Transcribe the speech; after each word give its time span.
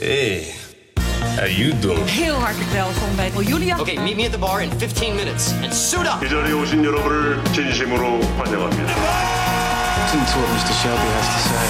Hey, 0.00 0.54
how 1.36 1.46
you 1.46 1.78
doing? 1.78 2.08
Heel 2.08 2.34
hartelijk 2.34 2.70
welkom 2.70 3.16
bij 3.16 3.30
Julia. 3.44 3.78
Okay, 3.80 3.96
meet 3.96 4.16
me 4.16 4.24
at 4.24 4.32
the 4.32 4.38
bar 4.38 4.62
in 4.62 4.70
15 4.78 5.14
minutes 5.14 5.52
and 5.62 5.74
suit 5.74 6.06
up. 6.06 6.24
이 6.24 6.28
자리에 6.28 6.52
오신 6.52 6.84
여러분을 6.84 7.42
진심으로 7.52 8.20
환영합니다. 8.38 8.92
Listen 10.00 10.24
to 10.24 10.38
what 10.40 10.50
Mr. 10.54 10.74
Shelby 10.80 11.08
has 11.16 11.26
to 11.34 11.40
say. 11.48 11.60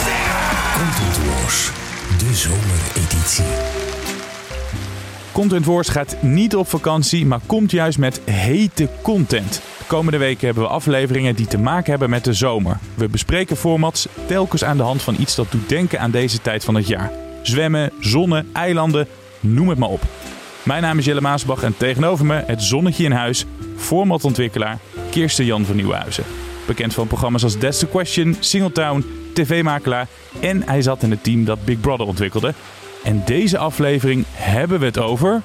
Content 0.78 1.16
Wars, 1.26 1.70
de 2.18 2.34
zomereditie. 2.34 3.44
Content 5.32 5.64
Wars 5.64 5.88
gaat 5.88 6.16
niet 6.22 6.56
op 6.56 6.68
vakantie, 6.68 7.26
maar 7.26 7.40
komt 7.46 7.70
juist 7.70 7.98
met 7.98 8.20
hete 8.24 8.88
content. 9.02 9.52
De 9.78 9.84
komende 9.86 10.18
weken 10.18 10.46
hebben 10.46 10.64
we 10.64 10.70
afleveringen 10.70 11.34
die 11.34 11.46
te 11.46 11.58
maken 11.58 11.90
hebben 11.90 12.10
met 12.10 12.24
de 12.24 12.32
zomer. 12.32 12.78
We 12.94 13.08
bespreken 13.08 13.56
formats 13.56 14.08
telkens 14.26 14.64
aan 14.64 14.76
de 14.76 14.82
hand 14.82 15.02
van 15.02 15.16
iets 15.18 15.34
dat 15.34 15.50
doet 15.50 15.68
denken 15.68 16.00
aan 16.00 16.10
deze 16.10 16.40
tijd 16.40 16.64
van 16.64 16.74
het 16.74 16.86
jaar. 16.86 17.10
Zwemmen, 17.47 17.91
zonnen, 17.99 18.49
eilanden, 18.53 19.07
noem 19.39 19.69
het 19.69 19.77
maar 19.77 19.89
op. 19.89 20.01
Mijn 20.63 20.81
naam 20.81 20.97
is 20.97 21.05
Jelle 21.05 21.21
Maasbach 21.21 21.63
en 21.63 21.77
tegenover 21.77 22.25
me 22.25 22.43
het 22.45 22.63
zonnetje 22.63 23.03
in 23.03 23.11
huis, 23.11 23.45
formatontwikkelaar 23.75 24.77
Kirsten 25.11 25.45
Jan 25.45 25.65
van 25.65 25.75
Nieuwenhuizen. 25.75 26.23
Bekend 26.67 26.93
van 26.93 27.07
programma's 27.07 27.43
als 27.43 27.57
That's 27.57 27.79
the 27.79 27.87
Question, 27.87 28.35
Singletown, 28.39 29.05
tv-makelaar 29.33 30.07
en 30.39 30.63
hij 30.67 30.81
zat 30.81 31.03
in 31.03 31.11
het 31.11 31.23
team 31.23 31.45
dat 31.45 31.65
Big 31.65 31.79
Brother 31.79 32.05
ontwikkelde. 32.05 32.53
En 33.03 33.21
deze 33.25 33.57
aflevering 33.57 34.25
hebben 34.31 34.79
we 34.79 34.85
het 34.85 34.97
over. 34.97 35.41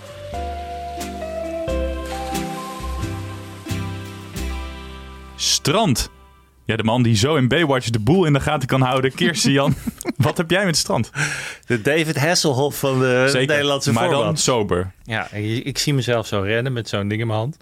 Strand. 5.37 6.11
Ja, 6.71 6.77
de 6.77 6.85
man 6.85 7.03
die 7.03 7.17
zo 7.17 7.35
in 7.37 7.49
Baywatch 7.49 7.91
de 7.91 7.99
boel 7.99 8.25
in 8.25 8.33
de 8.33 8.41
gaten 8.41 8.69
kan 8.69 8.81
houden. 8.81 9.15
Kirsten 9.15 9.53
Jan, 9.53 9.75
wat 10.17 10.37
heb 10.37 10.51
jij 10.51 10.65
met 10.65 10.77
strand? 10.77 11.11
De 11.67 11.81
David 11.83 12.19
Hasselhoff 12.19 12.79
van 12.79 12.99
de 13.01 13.31
Nederlandse 13.35 13.93
maar 13.93 14.09
dan 14.11 14.37
sober. 14.37 14.93
Ja, 15.05 15.31
ik, 15.33 15.65
ik 15.65 15.79
zie 15.79 15.95
mezelf 15.95 16.27
zo 16.27 16.41
rennen 16.41 16.73
met 16.73 16.89
zo'n 16.89 17.09
ding 17.09 17.21
in 17.21 17.27
mijn 17.27 17.39
hand. 17.39 17.57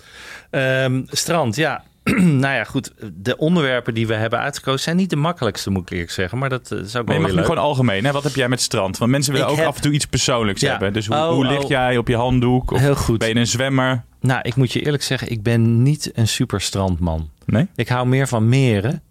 Ehm, 0.51 1.03
strand, 1.07 1.57
ja. 1.57 1.85
nou 2.43 2.55
ja, 2.55 2.65
goed. 2.65 2.93
De 3.15 3.37
onderwerpen 3.37 3.95
die 3.95 4.07
we 4.07 4.15
hebben 4.15 4.39
uitgekozen 4.39 4.81
zijn 4.81 4.97
niet 4.97 5.11
de 5.11 5.17
makkelijkste, 5.17 5.71
moet 5.71 5.83
ik 5.83 5.91
eerlijk 5.91 6.11
zeggen. 6.11 6.39
Maar 6.39 6.49
dat 6.49 6.71
is 6.71 6.79
ook 6.79 6.93
Maar 6.95 7.05
wel 7.05 7.15
je 7.15 7.21
mag 7.21 7.31
leuk. 7.31 7.45
gewoon 7.45 7.63
algemeen. 7.63 8.05
Hè? 8.05 8.13
Wat 8.13 8.23
heb 8.25 8.35
jij 8.35 8.49
met 8.49 8.61
strand? 8.61 8.99
Want 8.99 9.11
mensen 9.11 9.33
willen 9.33 9.47
Ik 9.47 9.53
ook 9.53 9.59
heb- 9.59 9.69
af 9.69 9.77
en 9.77 9.83
toe 9.83 9.93
iets 9.93 10.07
persoonlijks 10.07 10.61
Ja. 10.61 10.71
hebben. 10.71 10.93
Dus 10.93 11.07
hoe, 11.07 11.17
Oh, 11.17 11.29
hoe 11.29 11.47
lig 11.47 11.63
oh. 11.63 11.69
jij 11.69 11.97
op 11.97 12.09
je 12.09 12.17
handdoek? 12.17 12.71
Of 12.71 12.81
Heel 12.81 12.95
goed. 12.97 13.19
Ben 13.19 13.29
je 13.29 13.35
een 13.35 13.47
zwemmer? 13.47 14.03
Nou, 14.21 14.41
ik 14.43 14.55
moet 14.57 14.73
je 14.73 14.81
eerlijk 14.85 15.03
zeggen, 15.03 15.31
ik 15.31 15.43
ben 15.43 15.83
niet 15.83 16.11
een 16.15 16.29
super 16.29 16.61
strandman. 16.61 17.31
Nee? 17.51 17.67
Ik 17.75 17.89
hou 17.89 18.07
meer 18.07 18.29
van 18.29 18.49
meren. 18.49 19.03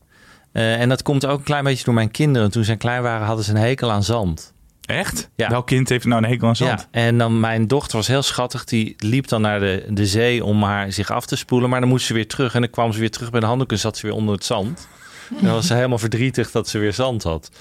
Eh, 0.52 0.82
en 0.82 0.90
dat 0.90 1.02
komt 1.02 1.26
ook 1.26 1.38
een 1.38 1.44
klein 1.44 1.64
beetje 1.64 1.84
door 1.84 1.94
mijn 1.94 2.12
kinderen. 2.12 2.52
Toen 2.52 2.64
zij 2.64 2.78
klein 2.78 3.02
waren, 3.02 3.26
hadden 3.26 3.46
ze 3.46 3.52
een 3.52 3.58
hekel 3.58 3.92
aan 3.92 4.04
zand. 4.04 4.54
Echt? 4.86 5.30
Ja. 5.36 5.50
Welk 5.50 5.68
kind 5.68 5.90
heeft 5.90 6.06
nou 6.06 6.24
een 6.24 6.30
hekel 6.30 6.48
aan 6.48 6.56
zand? 6.56 6.88
Ja, 6.92 7.00
en 7.02 7.18
dan 7.18 7.40
mijn 7.40 7.68
dochter 7.68 7.98
was 7.98 8.08
heel 8.08 8.22
schattig. 8.22 8.64
Die 8.64 8.96
liep 8.98 9.28
dan 9.28 9.42
naar 9.42 9.60
de, 9.60 9.86
de 9.90 10.06
zee 10.06 10.44
om 10.44 10.64
haar 10.64 10.92
zich 10.92 11.12
af 11.12 11.26
te 11.26 11.36
spoelen. 11.36 11.70
Maar 11.70 11.80
dan 11.80 11.90
moest 11.90 12.06
ze 12.06 12.14
weer 12.14 12.28
terug. 12.28 12.54
En 12.54 12.62
dan 12.62 12.70
kwam 12.70 12.92
ze 12.92 13.00
weer 13.00 13.12
terug 13.12 13.32
bij 13.32 13.40
de 13.40 13.46
handdoek 13.46 13.72
en 13.72 13.80
zat 13.80 13.98
ze 13.98 14.06
weer 14.06 14.16
onder 14.16 14.36
het 14.36 14.46
zand. 14.46 14.88
Dan 15.42 15.52
was 15.52 15.68
ze 15.68 15.74
helemaal 15.74 15.98
verdrietig 15.98 16.52
dat 16.52 16.68
ze 16.68 16.78
weer 16.78 16.94
zand 16.94 17.24
had. 17.24 17.52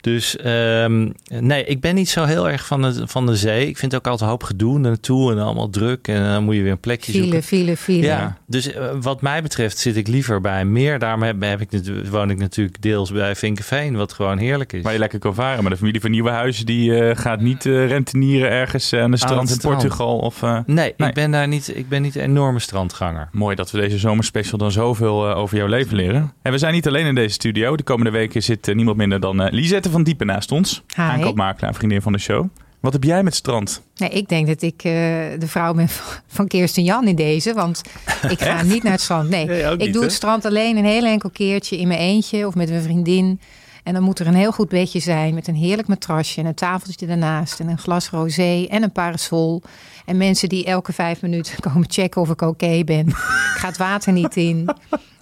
Dus 0.00 0.36
ehm, 0.36 1.10
nee, 1.40 1.64
ik 1.64 1.80
ben 1.80 1.94
niet 1.94 2.08
zo 2.08 2.24
heel 2.24 2.50
erg 2.50 2.66
van 2.66 2.82
de, 2.82 3.02
van 3.08 3.26
de 3.26 3.36
zee. 3.36 3.68
Ik 3.68 3.78
vind 3.78 3.92
het 3.92 4.00
ook 4.00 4.06
altijd 4.06 4.22
een 4.22 4.28
hoop 4.28 4.42
gedoe 4.42 4.78
naartoe 4.78 5.32
en 5.32 5.38
allemaal 5.38 5.70
druk. 5.70 6.08
En 6.08 6.24
dan 6.24 6.44
moet 6.44 6.54
je 6.54 6.62
weer 6.62 6.72
een 6.72 6.80
plekje 6.80 7.12
File, 7.12 7.24
zoeken. 7.24 7.42
file, 7.42 7.76
file. 7.76 8.02
Ja, 8.06 8.38
dus 8.46 8.72
eh, 8.72 8.88
wat 9.00 9.20
mij 9.20 9.42
betreft 9.42 9.78
zit 9.78 9.96
ik 9.96 10.08
liever 10.08 10.40
bij 10.40 10.64
meer. 10.64 10.98
Daarom 10.98 11.22
heb, 11.22 11.42
heb 11.42 11.60
ik, 11.60 11.70
woon 12.10 12.30
ik 12.30 12.38
natuurlijk 12.38 12.82
deels 12.82 13.12
bij 13.12 13.36
Vinkenveen, 13.36 13.96
wat 13.96 14.12
gewoon 14.12 14.38
heerlijk 14.38 14.72
is. 14.72 14.82
Waar 14.82 14.92
je 14.92 14.98
lekker 14.98 15.18
kan 15.18 15.34
varen. 15.34 15.62
Maar 15.62 15.70
de 15.70 15.78
familie 15.78 16.00
van 16.00 16.10
Nieuwenhuizen 16.10 16.66
die 16.66 16.98
eh, 16.98 17.16
gaat 17.16 17.40
niet 17.40 17.66
eh, 17.66 17.86
rentenieren 17.86 18.50
ergens 18.50 18.92
aan 18.92 19.10
de 19.10 19.16
strand 19.16 19.50
in. 19.50 19.58
Portugal. 19.58 20.18
Of, 20.18 20.42
eh, 20.42 20.58
Nee, 20.66 20.94
Nee. 20.96 21.08
Ik, 21.08 21.14
ben 21.14 21.30
daar 21.30 21.48
niet, 21.48 21.76
ik 21.76 21.88
ben 21.88 22.02
niet 22.02 22.16
een 22.16 22.22
enorme 22.22 22.58
strandganger. 22.58 23.28
Mooi 23.32 23.56
dat 23.56 23.70
we 23.70 23.78
deze 23.78 23.98
zomerspecial 23.98 24.58
dan 24.58 24.72
zoveel 24.72 25.34
over 25.34 25.56
jouw 25.56 25.66
leven 25.66 25.96
leren. 25.96 26.32
En 26.42 26.52
we 26.52 26.58
zijn 26.58 26.72
niet 26.72 26.86
alleen 26.86 27.06
in 27.06 27.14
deze 27.16 27.32
studio. 27.34 27.76
De 27.76 27.82
komende 27.82 28.10
weken 28.10 28.42
zit 28.42 28.68
eh, 28.68 28.74
niemand 28.74 28.96
minder 28.96 29.20
dan 29.20 29.42
eh, 29.42 29.52
Lisette 29.52 29.90
van 29.90 30.02
Diepen 30.02 30.26
naast 30.26 30.52
ons. 30.52 30.82
Hi. 30.94 31.02
Aankoopmakelaar, 31.02 31.74
vriendin 31.74 32.02
van 32.02 32.12
de 32.12 32.18
show. 32.18 32.46
Wat 32.80 32.92
heb 32.92 33.04
jij 33.04 33.22
met 33.22 33.34
strand? 33.34 33.82
Nee, 33.96 34.08
ik 34.08 34.28
denk 34.28 34.46
dat 34.46 34.62
ik 34.62 34.76
eh, 34.84 34.92
de 35.38 35.46
vrouw 35.46 35.74
ben 35.74 35.88
van- 36.26 36.46
Kirsten 36.46 36.82
Jan 36.84 37.06
in 37.06 37.16
deze. 37.16 37.54
Want 37.54 37.82
ik 38.30 38.40
ga 38.40 38.62
niet 38.62 38.82
naar 38.82 38.92
het 38.92 39.00
strand. 39.00 39.28
Nee, 39.28 39.42
ik 39.62 39.78
niet, 39.78 39.92
doe 39.92 40.02
hè? 40.02 40.06
het 40.08 40.16
strand 40.16 40.44
alleen 40.44 40.76
een 40.76 40.84
heel 40.84 41.04
enkel 41.04 41.30
keertje 41.30 41.78
in 41.78 41.88
mijn 41.88 42.00
eentje 42.00 42.46
of 42.46 42.54
met 42.54 42.70
een 42.70 42.82
vriendin. 42.82 43.40
En 43.82 43.92
dan 43.94 44.02
moet 44.02 44.18
er 44.18 44.26
een 44.26 44.34
heel 44.34 44.52
goed 44.52 44.68
bedje 44.68 44.98
zijn 45.00 45.34
met 45.34 45.48
een 45.48 45.54
heerlijk 45.54 45.88
matrasje 45.88 46.40
en 46.40 46.46
een 46.46 46.54
tafeltje 46.54 47.06
ernaast 47.06 47.60
en 47.60 47.68
een 47.68 47.78
glas 47.78 48.10
rosé 48.10 48.66
en 48.68 48.82
een 48.82 48.92
parasol. 48.92 49.62
En 50.06 50.16
mensen 50.16 50.48
die 50.48 50.64
elke 50.64 50.92
vijf 50.92 51.22
minuten 51.22 51.60
komen 51.72 51.86
checken 51.90 52.20
of 52.20 52.30
ik 52.30 52.40
oké 52.42 52.84
ben. 52.84 53.06
ik 53.08 53.14
ga 53.58 53.66
het 53.68 53.76
water 53.76 54.12
niet 54.12 54.36
in. 54.36 54.68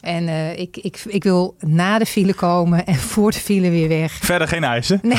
En 0.01 0.29
eh, 0.29 0.59
ik, 0.59 0.77
ik, 0.77 1.03
ik 1.07 1.23
wil 1.25 1.57
na 1.61 1.99
de 1.99 2.07
file 2.07 2.35
komen 2.35 2.87
en 2.87 2.95
voor 2.95 3.31
de 3.31 3.39
file 3.39 3.71
weer 3.71 3.89
weg. 3.89 4.13
Verder 4.13 4.49
geen 4.49 4.65
eisen. 4.65 4.99
Nee. 5.03 5.19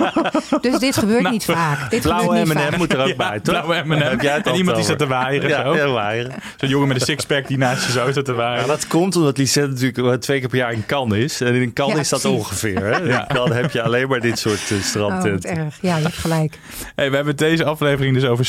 dus 0.60 0.78
dit 0.78 0.96
gebeurt 0.96 1.30
niet 1.30 1.44
vaak. 1.44 1.90
Dit 1.90 2.02
Blauwe 2.02 2.44
M&M 2.44 2.76
moet 2.76 2.92
er 2.92 3.00
ook 3.00 3.06
Ja, 3.08 3.16
bij, 3.16 3.40
toch? 3.40 3.64
blauwe 3.64 3.82
M&M. 3.86 4.00
Heb 4.00 4.20
jij 4.20 4.34
het 4.34 4.46
En 4.46 4.54
iemand 4.54 4.76
die 4.76 4.84
staat 4.84 4.98
te 4.98 5.06
waaieren 5.06 5.48
Ja, 5.48 5.62
zo. 5.62 5.76
ja, 5.76 5.86
waaieren. 5.88 6.32
Zo'n 6.56 6.68
jongen 6.68 6.88
met 6.88 6.96
een 7.00 7.06
sixpack 7.06 7.46
die 7.48 7.58
naast 7.58 7.86
je 7.86 7.92
zo 7.92 8.10
staat 8.10 8.24
te 8.24 8.30
Ja, 8.30 8.36
waaieren. 8.36 8.68
dat 8.68 8.86
komt 8.86 9.16
omdat 9.16 9.38
Lisette 9.38 9.68
natuurlijk 9.70 9.96
wel 9.98 10.18
twee 10.18 10.38
keer 10.40 10.48
per 10.48 10.58
jaar 10.58 10.72
in 10.72 10.86
Cannes 10.86 11.18
is. 11.18 11.40
En 11.40 11.54
in 11.54 11.72
Cannes 11.72 11.94
Ja, 11.94 12.00
is 12.00 12.08
dat 12.08 12.24
ongeveer. 12.24 12.84
Hè? 12.84 12.96
Ja. 12.98 13.24
Dan 13.34 13.52
heb 13.52 13.70
je 13.70 13.82
alleen 13.82 14.08
maar 14.08 14.20
dit 14.20 14.38
soort 14.38 14.70
uh, 14.70 15.04
Oh, 15.06 15.24
erg. 15.40 15.78
Ja, 15.80 15.96
je 15.96 16.02
hebt 16.02 16.14
gelijk. 16.16 16.58
Hey, 16.94 17.10
we 17.10 17.16
hebben 17.16 17.36
deze 17.36 17.64
aflevering 17.64 18.14
dus 18.14 18.24
over 18.24 18.44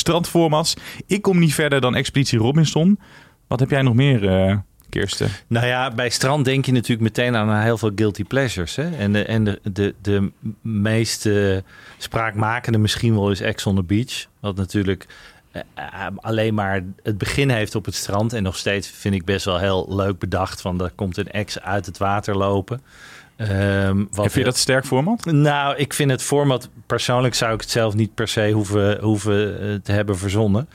Ik 1.08 1.22
kom 1.22 1.40
niet 1.40 1.54
verder 1.54 1.82
dan 1.82 1.96
Expeditie 1.96 2.40
Robinson. 2.40 3.00
Wat 3.48 3.60
heb 3.60 3.70
jij 3.70 3.82
nog 3.82 3.94
meer, 3.94 4.28
eh, 4.28 4.58
Kirsten? 4.90 5.30
Nou 5.48 5.66
ja, 5.66 5.92
bij 5.92 6.10
strand 6.10 6.46
denk 6.46 6.66
je 6.66 6.72
natuurlijk 6.72 7.02
meteen 7.02 7.36
aan 7.36 7.62
heel 7.62 7.78
veel 7.78 7.92
guilty 7.96 8.24
pleasures. 8.24 8.76
Hè? 8.76 8.96
En, 8.96 9.14
de, 9.14 9.26
en 9.26 9.44
de, 9.44 9.60
de, 9.64 9.96
de 10.02 10.32
meest 10.62 11.26
eh, 11.26 11.58
spraakmakende 11.98 12.78
misschien 12.78 13.14
wel 13.14 13.32
is 13.32 13.42
Ex 13.42 13.66
on 13.66 13.76
the 13.76 13.84
Beach. 13.84 14.26
Wat 14.40 14.56
natuurlijk 14.56 15.08
eh, 15.52 16.08
alleen 16.16 16.54
maar 16.54 16.84
het 17.04 17.18
begin 17.18 17.50
heeft 17.50 17.76
op 17.76 17.86
het 17.86 17.96
strand. 17.96 18.34
En 18.34 18.44
nog 18.44 18.58
steeds 18.58 18.88
vind 18.88 19.16
ik 19.16 19.26
best 19.26 19.46
wel 19.46 19.60
heel 19.60 19.96
leuk 19.96 20.20
bedacht. 20.20 20.62
Van 20.62 20.82
er 20.82 20.92
komt 20.96 21.18
een 21.18 21.32
ex 21.32 21.60
uit 21.60 21.86
het 21.86 21.98
water 21.98 22.38
lopen. 22.38 22.82
Ehm, 23.36 23.98
wat 24.12 24.22
Vind 24.22 24.34
je 24.34 24.44
dat 24.44 24.58
sterk 24.58 24.86
format? 24.86 25.26
Nou, 25.26 25.76
ik 25.76 25.94
vind 25.94 26.12
het 26.12 26.24
format... 26.24 26.70
Persoonlijk 26.86 27.36
zou 27.36 27.54
ik 27.54 27.62
het 27.62 27.70
zelf 27.70 27.94
niet 27.94 28.14
per 28.14 28.28
se 28.28 28.52
hoeven, 28.52 29.02
hoeven 29.02 29.62
eh, 29.62 29.76
te 29.84 29.92
hebben 29.92 30.18
verzonnen. 30.18 30.68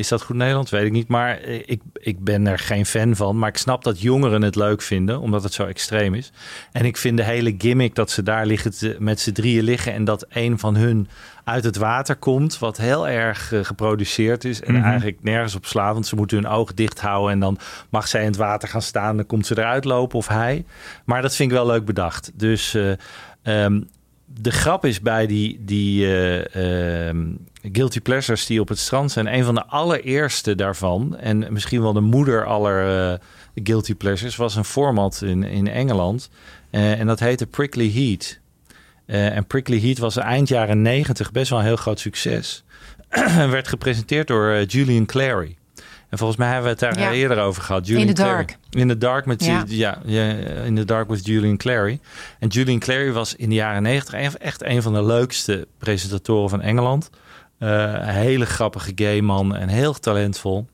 Is 0.00 0.08
dat 0.08 0.22
goed 0.22 0.36
Nederlands? 0.36 0.70
Weet 0.70 0.84
ik 0.84 0.92
niet. 0.92 1.08
Maar 1.08 1.38
eh, 1.38 1.54
ik, 1.64 1.80
ik 1.94 2.24
ben 2.24 2.46
er 2.46 2.58
geen 2.58 2.86
fan 2.86 3.16
van. 3.16 3.38
Maar 3.38 3.48
ik 3.48 3.56
snap 3.56 3.84
dat 3.84 4.00
jongeren 4.00 4.42
het 4.42 4.54
leuk 4.56 4.82
vinden, 4.82 5.20
omdat 5.20 5.42
het 5.42 5.52
zo 5.52 5.64
extreem 5.64 6.14
is. 6.14 6.32
En 6.72 6.84
ik 6.84 6.96
vind 6.96 7.16
de 7.16 7.22
hele 7.22 7.54
gimmick 7.58 7.94
dat 7.94 8.10
ze 8.10 8.22
daar 8.22 8.46
liggen 8.46 8.70
te- 8.78 8.96
met 8.98 9.20
z'n 9.20 9.32
drieën 9.32 9.62
liggen... 9.64 9.92
en 9.92 10.04
dat 10.04 10.26
een 10.28 10.58
van 10.58 10.76
hun 10.76 11.08
uit 11.44 11.64
het 11.64 11.76
water 11.76 12.16
komt, 12.16 12.58
wat 12.58 12.76
heel 12.76 13.08
erg 13.08 13.52
eh, 13.52 13.64
geproduceerd 13.64 14.44
is... 14.44 14.62
en 14.62 14.74
Mhm. 14.74 14.84
eigenlijk 14.84 15.22
nergens 15.22 15.54
op 15.54 15.66
slaat, 15.66 15.92
want 15.92 16.06
ze 16.06 16.16
moeten 16.16 16.36
hun 16.42 16.46
oog 16.52 16.74
dicht 16.74 17.00
houden... 17.00 17.32
en 17.32 17.40
dan 17.40 17.58
mag 17.90 18.08
zij 18.08 18.20
in 18.20 18.26
het 18.26 18.36
water 18.36 18.68
gaan 18.68 18.82
staan, 18.82 19.16
dan 19.16 19.26
komt 19.26 19.46
ze 19.46 19.58
eruit 19.58 19.84
lopen 19.84 20.18
of 20.18 20.28
hij. 20.28 20.64
Maar 21.04 21.22
dat 21.22 21.36
vind 21.36 21.50
ik 21.50 21.56
wel 21.56 21.66
leuk 21.66 21.84
bedacht. 21.84 22.30
Dus... 22.34 22.74
eh, 22.74 22.92
ehm, 23.42 23.80
de 24.34 24.50
grap 24.50 24.84
is 24.84 25.00
bij 25.00 25.26
die, 25.26 25.60
die 25.64 26.06
eh, 26.06 27.08
ehm, 27.08 27.26
guilty 27.72 28.00
pleasures 28.00 28.46
die 28.46 28.60
op 28.60 28.68
het 28.68 28.78
strand 28.78 29.10
zijn. 29.12 29.34
Een 29.34 29.44
van 29.44 29.54
de 29.54 29.66
allereerste 29.66 30.54
daarvan, 30.54 31.16
en 31.16 31.52
misschien 31.52 31.82
wel 31.82 31.92
de 31.92 32.00
moeder 32.00 32.46
aller 32.46 33.10
eh, 33.12 33.18
guilty 33.64 33.94
pleasures, 33.94 34.36
was 34.36 34.56
een 34.56 34.64
format 34.64 35.22
in, 35.22 35.42
in 35.42 35.68
Engeland. 35.68 36.30
Eh, 36.70 37.00
en 37.00 37.06
dat 37.06 37.20
heette 37.20 37.46
Prickly 37.46 37.92
Heat. 37.92 38.38
Eh, 39.06 39.36
en 39.36 39.46
Prickly 39.46 39.80
Heat 39.80 39.98
was 39.98 40.16
eind 40.16 40.48
jaren 40.48 40.82
negentig 40.82 41.32
best 41.32 41.50
wel 41.50 41.58
een 41.58 41.64
heel 41.64 41.76
groot 41.76 42.00
succes. 42.00 42.62
En 43.10 43.50
werd 43.50 43.68
gepresenteerd 43.68 44.26
door 44.26 44.62
Julian 44.62 45.06
Clary. 45.06 45.56
En 46.08 46.18
volgens 46.18 46.38
mij 46.38 46.46
hebben 46.48 46.64
we 46.64 46.70
het 46.70 46.78
daar 46.96 46.98
Ja. 46.98 47.12
eerder 47.12 47.38
over 47.38 47.62
gehad. 47.62 47.86
Julian 47.86 48.08
In 48.08 48.14
the 48.14 48.22
Clary. 48.22 48.36
Dark. 48.36 48.56
In 48.70 48.88
the 48.88 48.98
Dark 48.98 49.26
met 49.26 49.44
Ja. 49.44 49.64
ja. 49.66 49.98
Ja, 50.04 50.30
In 50.64 50.76
the 50.76 50.84
Dark 50.84 51.08
with 51.08 51.26
Julian 51.26 51.56
Clary. 51.56 52.00
En 52.38 52.48
Julian 52.48 52.78
Clary 52.78 53.12
was 53.12 53.36
in 53.36 53.48
de 53.48 53.54
jaren 53.54 53.82
negentig 53.82 54.14
echt 54.38 54.64
een 54.64 54.82
van 54.82 54.92
de 54.92 55.04
leukste 55.04 55.66
presentatoren 55.78 56.50
van 56.50 56.60
Engeland. 56.60 57.10
Eh, 57.60 57.68
een 57.92 58.04
hele 58.08 58.46
grappige 58.46 58.92
gay 58.94 59.20
man 59.20 59.54
en 59.56 59.68
heel 59.68 59.92
talentvol. 59.92 60.66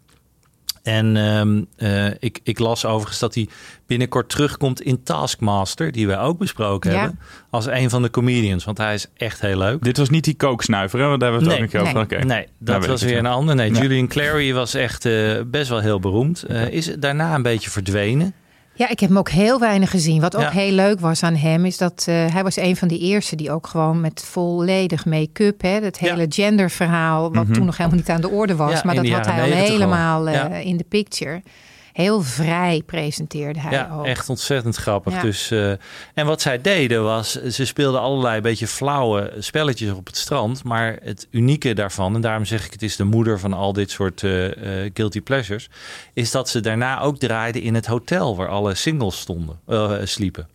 En 0.82 1.16
ehm, 1.16 1.62
eh, 1.76 2.12
ik, 2.18 2.40
ik 2.42 2.58
las 2.58 2.84
overigens 2.84 3.18
dat 3.18 3.34
hij 3.34 3.48
binnenkort 3.86 4.28
terugkomt 4.28 4.80
in 4.80 5.02
Taskmaster, 5.02 5.92
die 5.92 6.06
wij 6.06 6.18
ook 6.18 6.38
besproken 6.38 6.90
Ja. 6.92 6.98
hebben, 7.00 7.18
als 7.50 7.66
een 7.66 7.90
van 7.90 8.02
de 8.02 8.10
comedians, 8.10 8.64
want 8.64 8.78
hij 8.78 8.94
is 8.94 9.06
echt 9.16 9.40
heel 9.40 9.58
leuk. 9.58 9.82
Dit 9.84 9.96
was 9.96 10.08
niet 10.10 10.24
die 10.24 10.34
kooksnuiver, 10.36 11.00
hè? 11.00 11.06
want 11.06 11.20
daar 11.20 11.30
hebben 11.32 11.48
we 11.48 11.54
het 11.54 11.62
ook 11.62 11.72
Nee, 11.72 11.80
nog 11.82 11.88
over. 11.96 12.06
nee. 12.08 12.18
Oké. 12.20 12.26
Nee, 12.34 12.46
Nou, 12.58 12.78
dat 12.80 12.86
was 12.86 13.02
weer 13.02 13.18
een 13.18 13.26
ander. 13.26 13.54
Nee, 13.54 13.72
Ja. 13.72 13.80
Julian 13.80 14.08
Clary 14.08 14.52
was 14.54 14.74
echt 14.74 15.04
eh, 15.04 15.40
best 15.46 15.68
wel 15.68 15.80
heel 15.80 16.00
beroemd. 16.00 16.42
Eh, 16.42 16.68
is 16.68 16.86
daarna 16.98 17.34
een 17.34 17.42
beetje 17.42 17.70
verdwenen. 17.70 18.34
Ja, 18.76 18.88
ik 18.88 19.00
heb 19.00 19.08
hem 19.08 19.18
ook 19.18 19.28
heel 19.30 19.58
weinig 19.60 19.90
gezien. 19.90 20.20
Wat 20.20 20.36
ook 20.36 20.42
Ja. 20.42 20.50
heel 20.50 20.72
leuk 20.72 21.00
was 21.00 21.22
aan 21.22 21.34
hem, 21.34 21.64
is 21.64 21.76
dat 21.76 22.04
eh, 22.08 22.14
hij 22.32 22.42
was 22.42 22.56
een 22.56 22.76
van 22.76 22.88
de 22.88 22.98
eerste 22.98 23.36
die 23.36 23.50
ook 23.50 23.66
gewoon 23.66 24.00
met 24.00 24.24
volledig 24.24 25.04
make-up, 25.04 25.62
hè, 25.62 25.68
het 25.68 25.98
Ja. 26.00 26.10
hele 26.14 26.26
genderverhaal, 26.28 27.32
wat 27.32 27.44
Mhm. 27.44 27.52
toen 27.52 27.64
nog 27.66 27.76
helemaal 27.76 27.98
niet 27.98 28.08
aan 28.08 28.20
de 28.20 28.30
orde 28.30 28.56
was, 28.56 28.72
Ja, 28.72 28.80
maar 28.84 28.94
dat 28.94 29.08
had 29.08 29.26
hij 29.26 29.34
al 29.42 29.48
90 29.48 29.66
al. 29.68 29.72
helemaal 29.72 30.28
eh, 30.28 30.64
in 30.66 30.76
de 30.76 30.84
picture. 30.88 31.42
Heel 31.96 32.22
vrij 32.22 32.82
presenteerde 32.86 33.60
hij 33.60 33.72
Ja, 33.72 33.90
ook. 33.92 34.06
echt 34.06 34.28
ontzettend 34.28 34.76
grappig. 34.76 35.12
Ja. 35.12 35.20
Dus, 35.20 35.50
eh, 35.50 35.70
en 36.14 36.26
wat 36.26 36.40
zij 36.40 36.60
deden 36.60 37.02
was, 37.02 37.32
ze 37.32 37.64
speelden 37.66 38.00
allerlei 38.00 38.40
beetje 38.40 38.66
flauwe 38.66 39.32
spelletjes 39.38 39.90
op 39.90 40.06
het 40.06 40.16
strand. 40.16 40.64
Maar 40.64 40.98
het 41.02 41.26
unieke 41.30 41.74
daarvan, 41.74 42.14
en 42.14 42.20
daarom 42.20 42.44
zeg 42.44 42.66
ik 42.66 42.72
het 42.72 42.82
is 42.82 42.96
de 42.96 43.04
moeder 43.04 43.38
van 43.40 43.52
al 43.52 43.72
dit 43.72 43.90
soort 43.90 44.22
eh, 44.22 44.84
eh, 44.84 44.90
guilty 44.94 45.20
pleasures, 45.20 45.68
is 46.12 46.30
dat 46.30 46.48
ze 46.48 46.60
daarna 46.60 47.00
ook 47.00 47.18
draaiden 47.18 47.62
in 47.62 47.74
het 47.74 47.86
hotel 47.86 48.36
waar 48.36 48.48
alle 48.48 48.74
singles 48.74 49.18
stonden, 49.20 49.60
sliepen. 50.08 50.48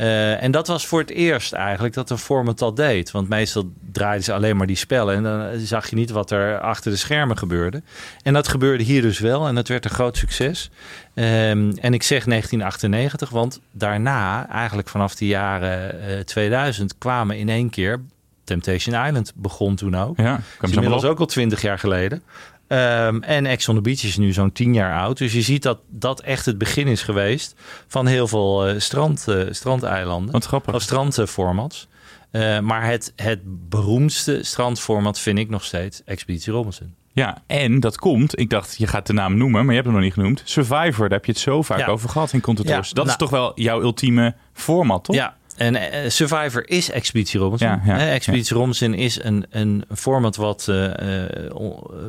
Eh, 0.00 0.42
en 0.42 0.50
dat 0.50 0.66
was 0.66 0.86
voor 0.86 1.00
het 1.00 1.10
eerst 1.10 1.52
eigenlijk 1.52 1.94
dat 1.94 2.10
een 2.10 2.18
format 2.18 2.58
dat 2.58 2.76
deed. 2.76 3.10
Want 3.10 3.28
meestal 3.28 3.70
draaiden 3.92 4.24
ze 4.24 4.32
alleen 4.32 4.56
maar 4.56 4.66
die 4.66 4.76
spellen. 4.76 5.14
En 5.14 5.22
dan 5.22 5.58
zag 5.58 5.90
je 5.90 5.96
niet 5.96 6.10
wat 6.10 6.30
er 6.30 6.60
achter 6.60 6.90
de 6.90 6.96
schermen 6.96 7.38
gebeurde. 7.38 7.82
En 8.22 8.32
dat 8.32 8.48
gebeurde 8.48 8.84
hier 8.84 9.02
dus 9.02 9.18
wel. 9.18 9.46
En 9.46 9.54
dat 9.54 9.68
werd 9.68 9.84
een 9.84 9.90
groot 9.90 10.16
succes. 10.16 10.70
Ehm, 11.14 11.72
en 11.80 11.94
ik 11.94 12.02
zeg 12.02 12.26
1998, 12.26 13.30
want 13.30 13.60
daarna, 13.70 14.48
eigenlijk 14.48 14.88
vanaf 14.88 15.14
de 15.14 15.26
jaren 15.26 16.02
eh, 16.02 16.18
2000, 16.18 16.98
kwamen 16.98 17.38
in 17.38 17.48
één 17.48 17.70
keer. 17.70 18.00
Temptation 18.44 19.06
Island 19.06 19.32
begon 19.34 19.74
toen 19.74 19.96
ook. 19.96 20.16
Ja, 20.16 20.40
maar 20.60 20.70
inmiddels 20.70 21.04
ook 21.04 21.18
al 21.18 21.26
twintig 21.26 21.62
jaar 21.62 21.78
geleden. 21.78 22.22
Ehm, 22.70 23.22
en 23.22 23.46
Ex 23.46 23.68
on 23.68 23.74
the 23.74 23.80
Beach 23.80 24.02
is 24.04 24.16
nu 24.16 24.32
zo'n 24.32 24.52
tien 24.52 24.74
jaar 24.74 25.00
oud. 25.00 25.18
Dus 25.18 25.32
je 25.32 25.42
ziet 25.42 25.62
dat 25.62 25.78
dat 25.88 26.20
echt 26.20 26.46
het 26.46 26.58
begin 26.58 26.86
is 26.86 27.02
geweest 27.02 27.54
van 27.86 28.06
heel 28.06 28.28
veel 28.28 28.66
eh, 28.66 28.78
strand, 28.78 29.28
eh, 29.28 29.40
strandeilanden. 29.50 30.32
Wat 30.32 30.44
grappig. 30.44 30.74
Of 30.74 30.82
strandformats. 30.82 31.88
Eh, 32.30 32.58
maar 32.58 32.86
het, 32.86 33.12
het 33.16 33.40
beroemdste 33.68 34.38
strandformat 34.42 35.18
vind 35.18 35.38
ik 35.38 35.48
nog 35.48 35.64
steeds 35.64 36.02
Expeditie 36.04 36.52
Robinson. 36.52 36.94
Ja, 37.12 37.42
en 37.46 37.80
dat 37.80 37.98
komt, 37.98 38.38
ik 38.38 38.50
dacht, 38.50 38.76
je 38.78 38.86
gaat 38.86 39.06
de 39.06 39.12
naam 39.12 39.36
noemen, 39.36 39.60
maar 39.60 39.74
je 39.74 39.80
hebt 39.80 39.86
hem 39.86 39.94
nog 39.94 40.04
niet 40.04 40.12
genoemd. 40.12 40.42
Survivor, 40.44 41.08
daar 41.08 41.18
heb 41.18 41.24
je 41.24 41.32
het 41.32 41.40
zo 41.40 41.62
vaak 41.62 41.78
Ja. 41.78 41.86
over 41.86 42.08
gehad 42.08 42.32
in. 42.32 42.42
Ja, 42.44 42.76
dat 42.76 42.84
is 42.84 42.92
nou- 42.92 43.16
toch 43.16 43.30
wel 43.30 43.52
jouw 43.54 43.80
ultieme 43.80 44.34
format, 44.52 45.04
toch? 45.04 45.16
Ja, 45.16 45.36
en 45.60 45.76
eh, 45.76 46.10
Survivor 46.10 46.68
is 46.68 46.90
Expeditie 46.90 47.40
Robinson. 47.40 47.80
Ja, 47.84 47.98
Expeditie 47.98 48.56
Robinson 48.56 48.94
is 48.94 49.22
een, 49.22 49.46
een 49.50 49.84
format 49.94 50.36
wat 50.36 50.68
eh, 50.68 51.24
eh, 51.24 51.30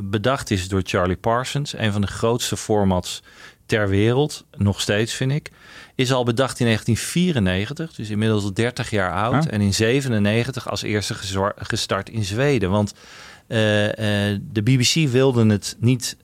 bedacht 0.02 0.52
is 0.52 0.68
door 0.68 0.82
Charlie 0.84 1.16
Parsons. 1.16 1.74
Een 1.78 1.92
van 1.92 2.02
de 2.02 2.08
grootste 2.08 2.58
formats 2.58 3.24
ter 3.66 3.90
wereld, 3.90 4.46
nog 4.58 4.82
steeds 4.82 5.14
vind 5.14 5.32
ik. 5.32 5.52
Is 5.96 6.12
al 6.12 6.24
bedacht 6.24 6.60
in 6.60 6.66
1994, 6.66 7.96
dus 7.96 8.10
inmiddels 8.10 8.44
al 8.44 8.54
30 8.54 8.90
jaar 8.90 9.14
oud. 9.14 9.46
En 9.46 9.62
in 9.62 9.74
97 9.74 10.70
als 10.70 10.82
eerste 10.82 11.16
gestart 11.56 12.10
in 12.10 12.24
Zweden. 12.24 12.70
Want 12.70 12.94
de 13.48 14.62
BBC 14.64 15.10
wilde 15.10 15.46
het 15.46 15.76
niet 15.80 16.18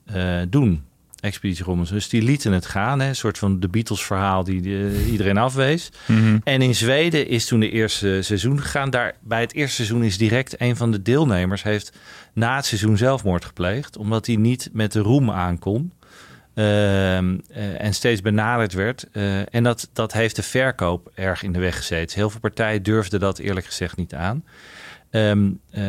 doen. 0.48 0.84
Expeditie 1.20 1.64
Robinson. 1.64 1.96
Dus 1.96 2.08
die 2.08 2.22
lieten 2.22 2.52
het 2.52 2.66
gaan. 2.66 3.00
Hè? 3.00 3.08
Een 3.08 3.16
soort 3.16 3.38
van 3.38 3.60
de 3.60 3.68
Beatles 3.68 4.02
verhaal 4.04 4.44
die 4.44 4.60
de- 4.60 5.06
iedereen 5.10 5.36
afwees. 5.38 5.90
Mhm. 6.06 6.38
En 6.44 6.62
in 6.62 6.74
Zweden 6.74 7.28
is 7.28 7.46
toen 7.46 7.60
de 7.60 7.70
eerste 7.70 8.22
seizoen 8.22 8.60
gegaan. 8.60 8.90
Daar, 8.90 9.14
bij 9.20 9.40
het 9.40 9.54
eerste 9.54 9.74
seizoen 9.74 10.02
is 10.04 10.18
direct 10.18 10.60
een 10.60 10.76
van 10.76 10.90
de 10.92 11.02
deelnemers... 11.02 11.62
heeft 11.62 11.92
na 12.32 12.56
het 12.56 12.66
seizoen 12.66 12.96
zelfmoord 12.96 13.44
gepleegd. 13.44 13.96
Omdat 13.96 14.26
hij 14.26 14.36
niet 14.36 14.68
met 14.72 14.92
de 14.92 15.00
roem 15.00 15.30
aankon. 15.30 15.92
Ehm, 16.54 17.38
eh, 17.50 17.82
en 17.82 17.94
steeds 17.94 18.20
benaderd 18.20 18.72
werd. 18.72 19.06
Eh, 19.12 19.54
en 19.54 19.62
dat, 19.62 19.90
dat 19.92 20.12
heeft 20.12 20.36
de 20.36 20.42
verkoop 20.42 21.10
erg 21.14 21.42
in 21.42 21.52
de 21.52 21.58
weg 21.58 21.76
gezeten. 21.76 22.18
Heel 22.18 22.30
veel 22.30 22.40
partijen 22.40 22.82
durfden 22.82 23.20
dat 23.20 23.38
eerlijk 23.38 23.66
gezegd 23.66 23.96
niet 23.96 24.14
aan. 24.14 24.44
Ehm, 25.10 25.50
eh, 25.70 25.82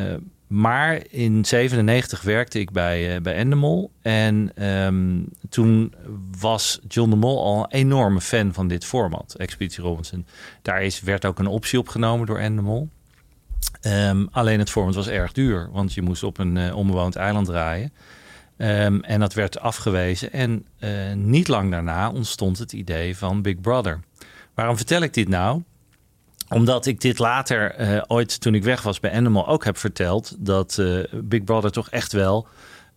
maar 0.50 1.02
in 1.10 1.46
97 1.46 2.22
werkte 2.22 2.60
ik 2.60 2.72
bij, 2.72 3.16
eh, 3.16 3.22
bij 3.22 3.34
Endemol. 3.34 3.92
En 4.02 4.52
ehm, 4.56 5.22
toen 5.50 5.94
was 6.40 6.80
John 6.88 7.10
de 7.10 7.16
Mol 7.16 7.44
al 7.44 7.60
een 7.60 7.72
enorme 7.72 8.22
fan 8.22 8.54
van 8.54 8.68
dit 8.68 8.86
format, 8.86 9.36
Expeditie 9.38 9.84
Robinson. 9.84 10.26
Daar 10.62 10.84
is, 10.84 11.02
werd 11.02 11.26
ook 11.26 11.40
een 11.40 11.48
optie 11.48 11.80
opgenomen 11.80 12.26
door 12.26 12.38
Endemol. 12.38 12.90
Ehm, 13.82 14.26
alleen 14.32 14.60
het 14.60 14.70
format 14.70 14.96
was 14.96 15.08
erg 15.08 15.32
duur, 15.32 15.70
want 15.72 15.94
je 15.94 16.02
moest 16.02 16.24
op 16.24 16.38
een 16.38 16.58
eh, 16.58 16.76
onbewoond 16.76 17.16
eiland 17.16 17.46
draaien. 17.46 17.94
Ehm, 18.58 19.00
en 19.00 19.20
dat 19.20 19.34
werd 19.34 19.60
afgewezen. 19.60 20.32
En 20.32 20.66
eh, 20.80 21.14
niet 21.14 21.48
lang 21.48 21.72
daarna 21.72 22.12
ontstond 22.12 22.58
het 22.58 22.74
idee 22.74 23.18
van 23.18 23.42
Big 23.42 23.62
Brother. 23.62 24.00
Waarom 24.54 24.78
vertel 24.78 25.02
ik 25.02 25.14
dit 25.14 25.28
nou? 25.28 25.62
Omdat 26.50 26.86
ik 26.86 27.02
dit 27.02 27.20
later 27.20 27.72
eh, 27.72 28.02
ooit, 28.08 28.42
toen 28.42 28.56
ik 28.56 28.64
weg 28.64 28.82
was 28.82 29.00
bij 29.00 29.12
Animal, 29.12 29.48
ook 29.48 29.64
heb 29.66 29.78
verteld. 29.78 30.36
Dat 30.40 30.78
eh, 30.78 31.20
Big 31.24 31.44
Brother 31.44 31.72
toch 31.72 31.90
echt 31.90 32.12
wel 32.12 32.48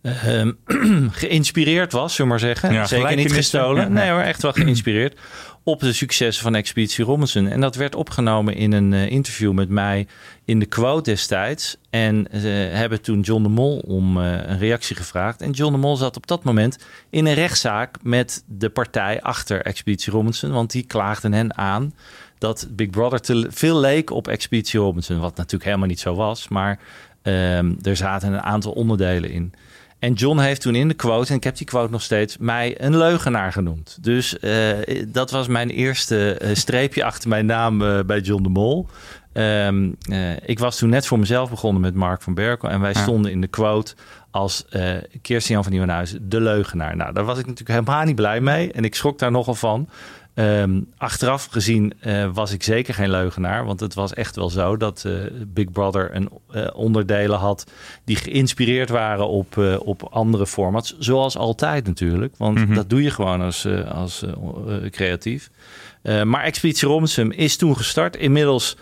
ehm, 0.01 0.51
geïnspireerd 1.11 1.91
was, 1.91 2.15
zullen 2.15 2.31
we 2.31 2.37
maar 2.37 2.47
zeggen. 2.47 2.73
Ja, 2.73 2.85
Zeker 2.85 3.15
niet 3.15 3.33
gestolen. 3.33 3.83
Ja, 3.83 3.87
Nee 3.87 4.09
hoor, 4.09 4.19
echt 4.19 4.41
wel 4.41 4.53
geïnspireerd. 4.53 5.19
Op 5.63 5.79
de 5.79 5.93
successen 5.93 6.43
van 6.43 6.55
Expeditie 6.55 7.05
Robinson. 7.05 7.47
En 7.47 7.61
dat 7.61 7.75
werd 7.75 7.95
opgenomen 7.95 8.55
in 8.55 8.71
een 8.71 8.93
eh, 8.93 9.09
interview 9.09 9.51
met 9.51 9.69
mij 9.69 10.07
in 10.45 10.59
de 10.59 10.65
quote 10.65 11.09
destijds. 11.09 11.77
En 11.89 12.27
ze 12.31 12.47
hebben 12.47 13.01
toen 13.01 13.21
John 13.21 13.43
de 13.43 13.49
Mol 13.49 13.77
om 13.77 14.17
een 14.17 14.57
reactie 14.57 14.95
gevraagd. 14.95 15.41
En 15.41 15.51
John 15.51 15.71
de 15.71 15.79
Mol 15.79 15.95
zat 15.95 16.17
op 16.17 16.27
dat 16.27 16.43
moment 16.43 16.77
in 17.09 17.25
een 17.25 17.33
rechtszaak 17.33 17.95
met 18.01 18.43
de 18.47 18.69
partij 18.69 19.21
achter 19.21 19.61
Expeditie 19.61 20.13
Robinson. 20.13 20.51
Want 20.51 20.71
die 20.71 20.83
klaagden 20.85 21.33
hen 21.33 21.57
aan 21.57 21.93
dat 22.43 22.67
Big 22.69 22.89
Brother 22.89 23.19
te 23.19 23.47
veel 23.49 23.79
leek 23.79 24.09
op 24.09 24.27
Expeditie 24.27 24.79
Robinson. 24.79 25.19
Wat 25.19 25.35
natuurlijk 25.35 25.63
helemaal 25.63 25.87
niet 25.87 25.99
zo 25.99 26.15
was. 26.15 26.47
Maar 26.47 26.79
ehm, 27.21 27.73
er 27.81 27.95
zaten 27.95 28.33
een 28.33 28.41
aantal 28.41 28.71
onderdelen 28.71 29.29
in. 29.29 29.53
En 29.99 30.13
John 30.13 30.39
heeft 30.39 30.61
toen 30.61 30.75
in 30.75 30.87
de 30.87 30.93
quote, 30.93 31.29
en 31.29 31.35
ik 31.35 31.43
heb 31.43 31.57
die 31.57 31.67
quote 31.67 31.91
nog 31.91 32.01
steeds, 32.01 32.37
mij 32.37 32.81
een 32.81 32.97
leugenaar 32.97 33.51
genoemd. 33.51 33.97
Dus 34.01 34.39
eh, 34.39 34.77
dat 35.07 35.31
was 35.31 35.47
mijn 35.47 35.69
eerste 35.69 36.33
eh, 36.33 36.55
streepje 36.55 37.03
achter 37.03 37.29
mijn 37.29 37.45
naam 37.45 37.81
eh, 37.81 37.99
bij 38.05 38.19
John 38.19 38.43
de 38.43 38.49
Mol. 38.49 38.87
Ehm, 39.33 39.91
eh, 40.09 40.31
ik 40.45 40.59
was 40.59 40.77
toen 40.77 40.89
net 40.89 41.07
voor 41.07 41.19
mezelf 41.19 41.49
begonnen 41.49 41.81
met 41.81 41.95
Mark 41.95 42.21
van 42.21 42.33
Berkel. 42.33 42.69
En 42.69 42.79
wij 42.79 42.93
stonden 42.93 43.31
in 43.31 43.41
de 43.41 43.47
quote 43.47 43.95
als 44.31 44.65
Kirstian 45.21 45.63
van 45.63 45.71
Nieuwenhuizen 45.71 46.29
de 46.29 46.41
leugenaar. 46.41 46.95
Nou, 46.95 47.13
daar 47.13 47.25
was 47.25 47.39
ik 47.39 47.45
natuurlijk 47.45 47.79
helemaal 47.79 48.05
niet 48.05 48.15
blij 48.15 48.41
mee. 48.41 48.71
En 48.71 48.83
ik 48.83 48.95
schrok 48.95 49.19
daar 49.19 49.31
nogal 49.31 49.55
van. 49.55 49.89
Ehm, 50.33 50.79
achteraf 50.97 51.45
gezien 51.51 51.93
eh, 51.99 52.29
was 52.33 52.51
ik 52.51 52.63
zeker 52.63 52.93
geen 52.93 53.09
leugenaar. 53.09 53.65
Want 53.65 53.79
het 53.79 53.93
was 53.93 54.13
echt 54.13 54.35
wel 54.35 54.49
zo 54.49 54.77
dat 54.77 55.03
eh, 55.05 55.13
Big 55.47 55.71
Brother 55.71 56.15
een 56.15 56.29
eh, 56.51 56.67
onderdelen 56.73 57.37
had 57.39 57.71
die 58.03 58.15
geïnspireerd 58.15 58.89
waren 58.89 59.27
op, 59.27 59.57
eh, 59.57 59.75
op 59.79 60.03
andere 60.11 60.47
formats. 60.47 60.95
Zoals 60.99 61.37
altijd 61.37 61.85
natuurlijk. 61.85 62.33
Want 62.37 62.57
Mhm. 62.59 62.73
dat 62.73 62.89
doe 62.89 63.03
je 63.03 63.09
gewoon 63.11 63.41
als, 63.41 63.65
eh, 63.65 63.91
als 63.91 64.23
creatief. 64.91 65.49
Eh, 66.01 66.23
maar 66.23 66.43
Expeditie 66.43 66.87
Robinson 66.87 67.33
is 67.33 67.55
toen 67.57 67.77
gestart. 67.77 68.15
Inmiddels, 68.15 68.77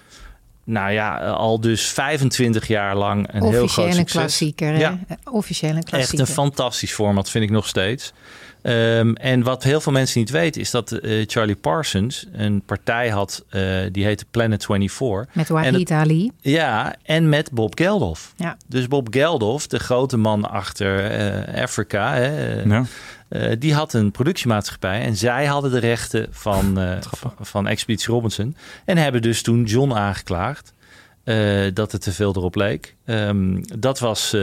nou 0.64 0.92
ja, 0.92 1.18
al 1.30 1.60
dus 1.60 1.86
25 1.90 2.68
jaar 2.68 2.96
lang 2.96 3.28
een 3.34 3.42
heel 3.42 3.52
groot 3.52 3.64
Officieel 3.64 3.88
een 3.88 3.94
succes. 3.94 4.20
klassieker. 4.22 4.68
Hè? 4.74 4.80
Ja. 4.80 5.00
Officieel 5.32 5.72
een 5.72 5.78
Echt 5.78 5.86
klassieker. 5.90 6.20
een 6.28 6.34
fantastisch 6.34 6.94
format, 6.94 7.30
vind 7.30 7.44
ik 7.44 7.50
nog 7.50 7.68
steeds. 7.68 8.14
Ehm, 8.62 9.14
en 9.14 9.44
wat 9.44 9.64
heel 9.64 9.82
veel 9.82 9.92
mensen 9.92 10.20
niet 10.20 10.30
weten, 10.30 10.62
is 10.62 10.72
dat 10.72 10.92
eh, 10.92 11.24
Charlie 11.28 11.56
Parsons 11.56 12.28
een 12.32 12.62
partij 12.66 13.10
had, 13.10 13.46
eh, 13.50 13.62
die 13.92 14.04
heette 14.06 14.26
Planet 14.32 14.66
24. 14.66 15.36
Met 15.36 15.50
Wahid 15.50 15.74
het- 15.76 15.92
Ali. 15.92 16.32
Ja, 16.40 16.96
en 17.04 17.30
met 17.30 17.52
Bob 17.52 17.78
Geldof. 17.78 18.34
Ja. 18.36 18.58
Dus 18.68 18.88
Bob 18.88 19.08
Geldof, 19.14 19.68
de 19.68 19.80
grote 19.80 20.18
man 20.18 20.50
achter 20.50 21.06
eh 21.06 21.62
Afrika, 21.64 22.14
hè, 22.14 22.62
Ja. 22.64 22.84
eh, 23.30 23.52
die 23.60 23.74
had 23.74 23.94
een 23.94 24.12
productiemaatschappij 24.12 25.02
en 25.02 25.16
zij 25.16 25.46
hadden 25.46 25.72
de 25.72 25.80
rechten 25.80 26.28
van, 26.32 26.80
eh, 26.80 26.98
van, 27.18 27.34
van 27.40 27.68
Expeditie 27.68 28.14
Robinson. 28.14 28.56
En 28.86 28.98
hebben 28.98 29.22
dus 29.22 29.42
toen 29.42 29.64
John 29.64 29.92
aangeklaagd. 29.94 30.74
Eh, 31.24 31.62
dat 31.74 31.92
het 31.92 32.02
te 32.02 32.12
veel 32.12 32.34
erop 32.36 32.56
leek. 32.56 32.96
Ehm, 33.06 33.62
dat 33.80 34.00
was 34.00 34.34
eh, 34.34 34.42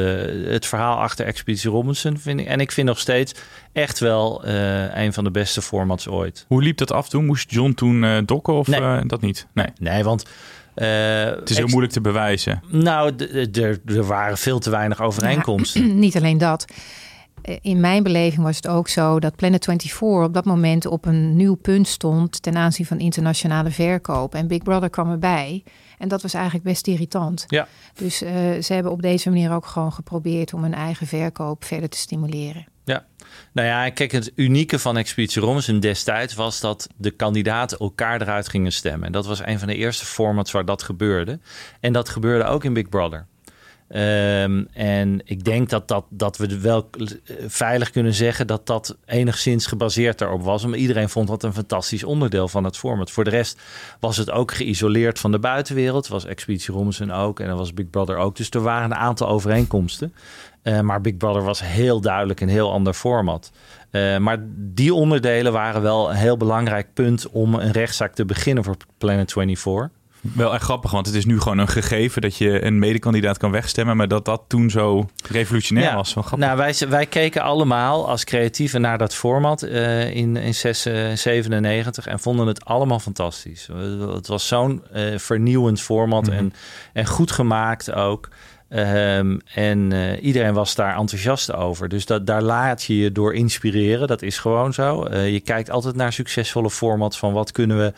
het 0.52 0.66
verhaal 0.66 0.96
achter 0.98 1.26
Expeditie 1.26 1.70
Robinson. 1.70 2.18
Vind 2.18 2.40
ik. 2.40 2.46
En 2.46 2.60
ik 2.60 2.72
vind 2.72 2.86
nog 2.88 2.98
steeds 2.98 3.34
echt 3.72 3.98
wel 3.98 4.44
eh, 4.44 4.96
een 5.04 5.12
van 5.12 5.24
de 5.24 5.30
beste 5.30 5.62
formats 5.62 6.08
ooit. 6.08 6.44
Hoe 6.48 6.62
liep 6.62 6.76
dat 6.76 6.92
af 6.92 7.08
toen? 7.08 7.26
Moest 7.26 7.50
John 7.50 7.72
toen 7.72 8.04
eh, 8.04 8.16
dokken 8.24 8.54
of 8.54 8.66
Nee. 8.66 8.80
eh, 8.80 8.98
dat 9.06 9.20
niet? 9.20 9.46
Nee. 9.54 9.66
Nee, 9.80 10.04
want... 10.04 10.22
eh, 10.74 10.86
Het 11.24 11.50
is 11.50 11.56
heel 11.56 11.66
moeilijk 11.66 11.92
te 11.92 12.00
bewijzen. 12.00 12.62
Nou, 12.70 13.12
er, 13.52 13.80
er 13.86 14.04
waren 14.04 14.38
veel 14.38 14.58
te 14.58 14.70
weinig 14.70 15.00
overeenkomsten. 15.02 15.98
Niet 15.98 16.16
alleen 16.16 16.38
dat. 16.38 16.64
In 17.60 17.80
mijn 17.80 18.02
beleving 18.02 18.42
was 18.42 18.56
het 18.56 18.68
ook 18.68 18.88
zo 18.88 19.18
dat 19.20 19.36
Planet 19.36 19.64
24 19.64 20.02
op 20.26 20.34
dat 20.34 20.44
moment 20.44 20.86
op 20.86 21.04
een 21.06 21.36
nieuw 21.36 21.54
punt 21.54 21.88
stond 21.88 22.42
ten 22.42 22.56
aanzien 22.56 22.86
van 22.86 22.98
internationale 22.98 23.70
verkoop. 23.70 24.34
En 24.34 24.46
Big 24.46 24.62
Brother 24.62 24.90
kwam 24.90 25.10
erbij. 25.10 25.62
En 25.98 26.08
dat 26.08 26.22
was 26.22 26.34
eigenlijk 26.34 26.64
best 26.64 26.86
irritant. 26.86 27.44
Ja. 27.48 27.68
Dus 27.94 28.22
eh, 28.22 28.32
ze 28.62 28.72
hebben 28.72 28.92
op 28.92 29.02
deze 29.02 29.28
manier 29.28 29.52
ook 29.52 29.66
gewoon 29.66 29.92
geprobeerd 29.92 30.54
om 30.54 30.62
hun 30.62 30.74
eigen 30.74 31.06
verkoop 31.06 31.64
verder 31.64 31.88
te 31.88 31.98
stimuleren. 31.98 32.66
Ja, 32.84 33.06
nou 33.52 33.68
ja, 33.68 33.90
kijk, 33.90 34.12
het 34.12 34.32
unieke 34.34 34.78
van 34.78 34.96
Expeditie 34.96 35.42
Robinson 35.42 35.80
destijds 35.80 36.34
was 36.34 36.60
dat 36.60 36.88
de 36.96 37.10
kandidaten 37.10 37.78
elkaar 37.78 38.20
eruit 38.20 38.48
gingen 38.48 38.72
stemmen. 38.72 39.06
En 39.06 39.12
dat 39.12 39.26
was 39.26 39.40
een 39.44 39.58
van 39.58 39.68
de 39.68 39.74
eerste 39.74 40.04
formats 40.04 40.52
waar 40.52 40.64
dat 40.64 40.82
gebeurde. 40.82 41.38
En 41.80 41.92
dat 41.92 42.08
gebeurde 42.08 42.44
ook 42.44 42.64
in 42.64 42.72
Big 42.72 42.88
Brother. 42.88 43.26
Ehm, 43.88 44.64
en 44.72 45.20
ik 45.24 45.44
denk 45.44 45.68
dat, 45.68 45.88
dat, 45.88 46.04
dat 46.08 46.36
we 46.36 46.60
wel 46.60 46.90
veilig 47.46 47.90
kunnen 47.90 48.14
zeggen 48.14 48.46
dat 48.46 48.66
dat 48.66 48.96
enigszins 49.06 49.66
gebaseerd 49.66 50.18
daarop 50.18 50.42
was. 50.42 50.66
Maar 50.66 50.78
iedereen 50.78 51.08
vond 51.08 51.28
dat 51.28 51.42
een 51.42 51.54
fantastisch 51.54 52.04
onderdeel 52.04 52.48
van 52.48 52.64
het 52.64 52.76
format. 52.76 53.10
Voor 53.10 53.24
de 53.24 53.30
rest 53.30 53.60
was 54.00 54.16
het 54.16 54.30
ook 54.30 54.52
geïsoleerd 54.52 55.18
van 55.18 55.30
de 55.30 55.38
buitenwereld. 55.38 56.08
Was 56.08 56.24
Expeditie 56.24 56.74
Robinson 56.74 57.10
ook 57.10 57.40
en 57.40 57.46
dan 57.46 57.56
was 57.56 57.74
Big 57.74 57.90
Brother 57.90 58.16
ook. 58.16 58.36
Dus 58.36 58.50
er 58.50 58.60
waren 58.60 58.90
een 58.90 58.96
aantal 58.96 59.28
overeenkomsten. 59.28 60.14
Eh, 60.62 60.80
maar 60.80 61.00
Big 61.00 61.16
Brother 61.16 61.42
was 61.42 61.60
heel 61.62 62.00
duidelijk 62.00 62.40
een 62.40 62.48
heel 62.48 62.72
ander 62.72 62.92
format. 62.92 63.52
Eh, 63.90 64.18
maar 64.18 64.38
die 64.56 64.94
onderdelen 64.94 65.52
waren 65.52 65.82
wel 65.82 66.10
een 66.10 66.16
heel 66.16 66.36
belangrijk 66.36 66.92
punt 66.94 67.28
om 67.28 67.54
een 67.54 67.72
rechtszaak 67.72 68.14
te 68.14 68.24
beginnen 68.24 68.64
voor 68.64 68.76
Planet 68.98 69.32
24. 69.32 69.97
Wel 70.20 70.54
echt 70.54 70.62
grappig, 70.62 70.90
want 70.90 71.06
het 71.06 71.14
is 71.14 71.24
nu 71.24 71.40
gewoon 71.40 71.58
een 71.58 71.68
gegeven 71.68 72.22
dat 72.22 72.36
je 72.36 72.64
een 72.64 72.78
medekandidaat 72.78 73.38
kan 73.38 73.50
wegstemmen, 73.50 73.96
maar 73.96 74.08
dat 74.08 74.24
dat 74.24 74.42
toen 74.46 74.70
zo 74.70 75.08
revolutionair 75.30 75.94
was. 75.94 76.14
Wel 76.14 76.24
grappig. 76.24 76.46
Nou, 76.46 76.58
wij, 76.58 76.74
wij 76.88 77.06
keken 77.06 77.42
allemaal 77.42 78.08
als 78.08 78.24
creatieven 78.24 78.80
naar 78.80 78.98
dat 78.98 79.14
format 79.14 79.62
eh, 79.62 80.10
in, 80.10 80.36
in 80.36 80.54
6, 80.54 80.86
eh, 80.86 81.12
97 81.14 82.06
en 82.06 82.18
vonden 82.18 82.46
het 82.46 82.64
allemaal 82.64 82.98
fantastisch. 82.98 83.68
Het 84.14 84.26
was 84.26 84.46
zo'n 84.46 84.82
eh, 84.92 85.18
vernieuwend 85.18 85.80
format 85.80 86.28
en, 86.28 86.52
en 86.92 87.06
goed 87.06 87.30
gemaakt 87.30 87.92
ook. 87.92 88.28
Ehm, 88.68 89.38
en 89.54 89.92
iedereen 90.20 90.54
was 90.54 90.74
daar 90.74 90.96
enthousiast 90.96 91.52
over. 91.52 91.88
Dus 91.88 92.06
dat, 92.06 92.26
daar 92.26 92.42
laat 92.42 92.82
je 92.82 92.96
je 92.96 93.12
door 93.12 93.34
inspireren. 93.34 94.08
Dat 94.08 94.22
is 94.22 94.38
gewoon 94.38 94.74
zo. 94.74 95.14
Je 95.14 95.40
kijkt 95.40 95.70
altijd 95.70 95.94
naar 95.94 96.12
succesvolle 96.12 96.70
formats 96.70 97.18
van 97.18 97.32
wat 97.32 97.52
kunnen 97.52 97.78
we 97.78 97.92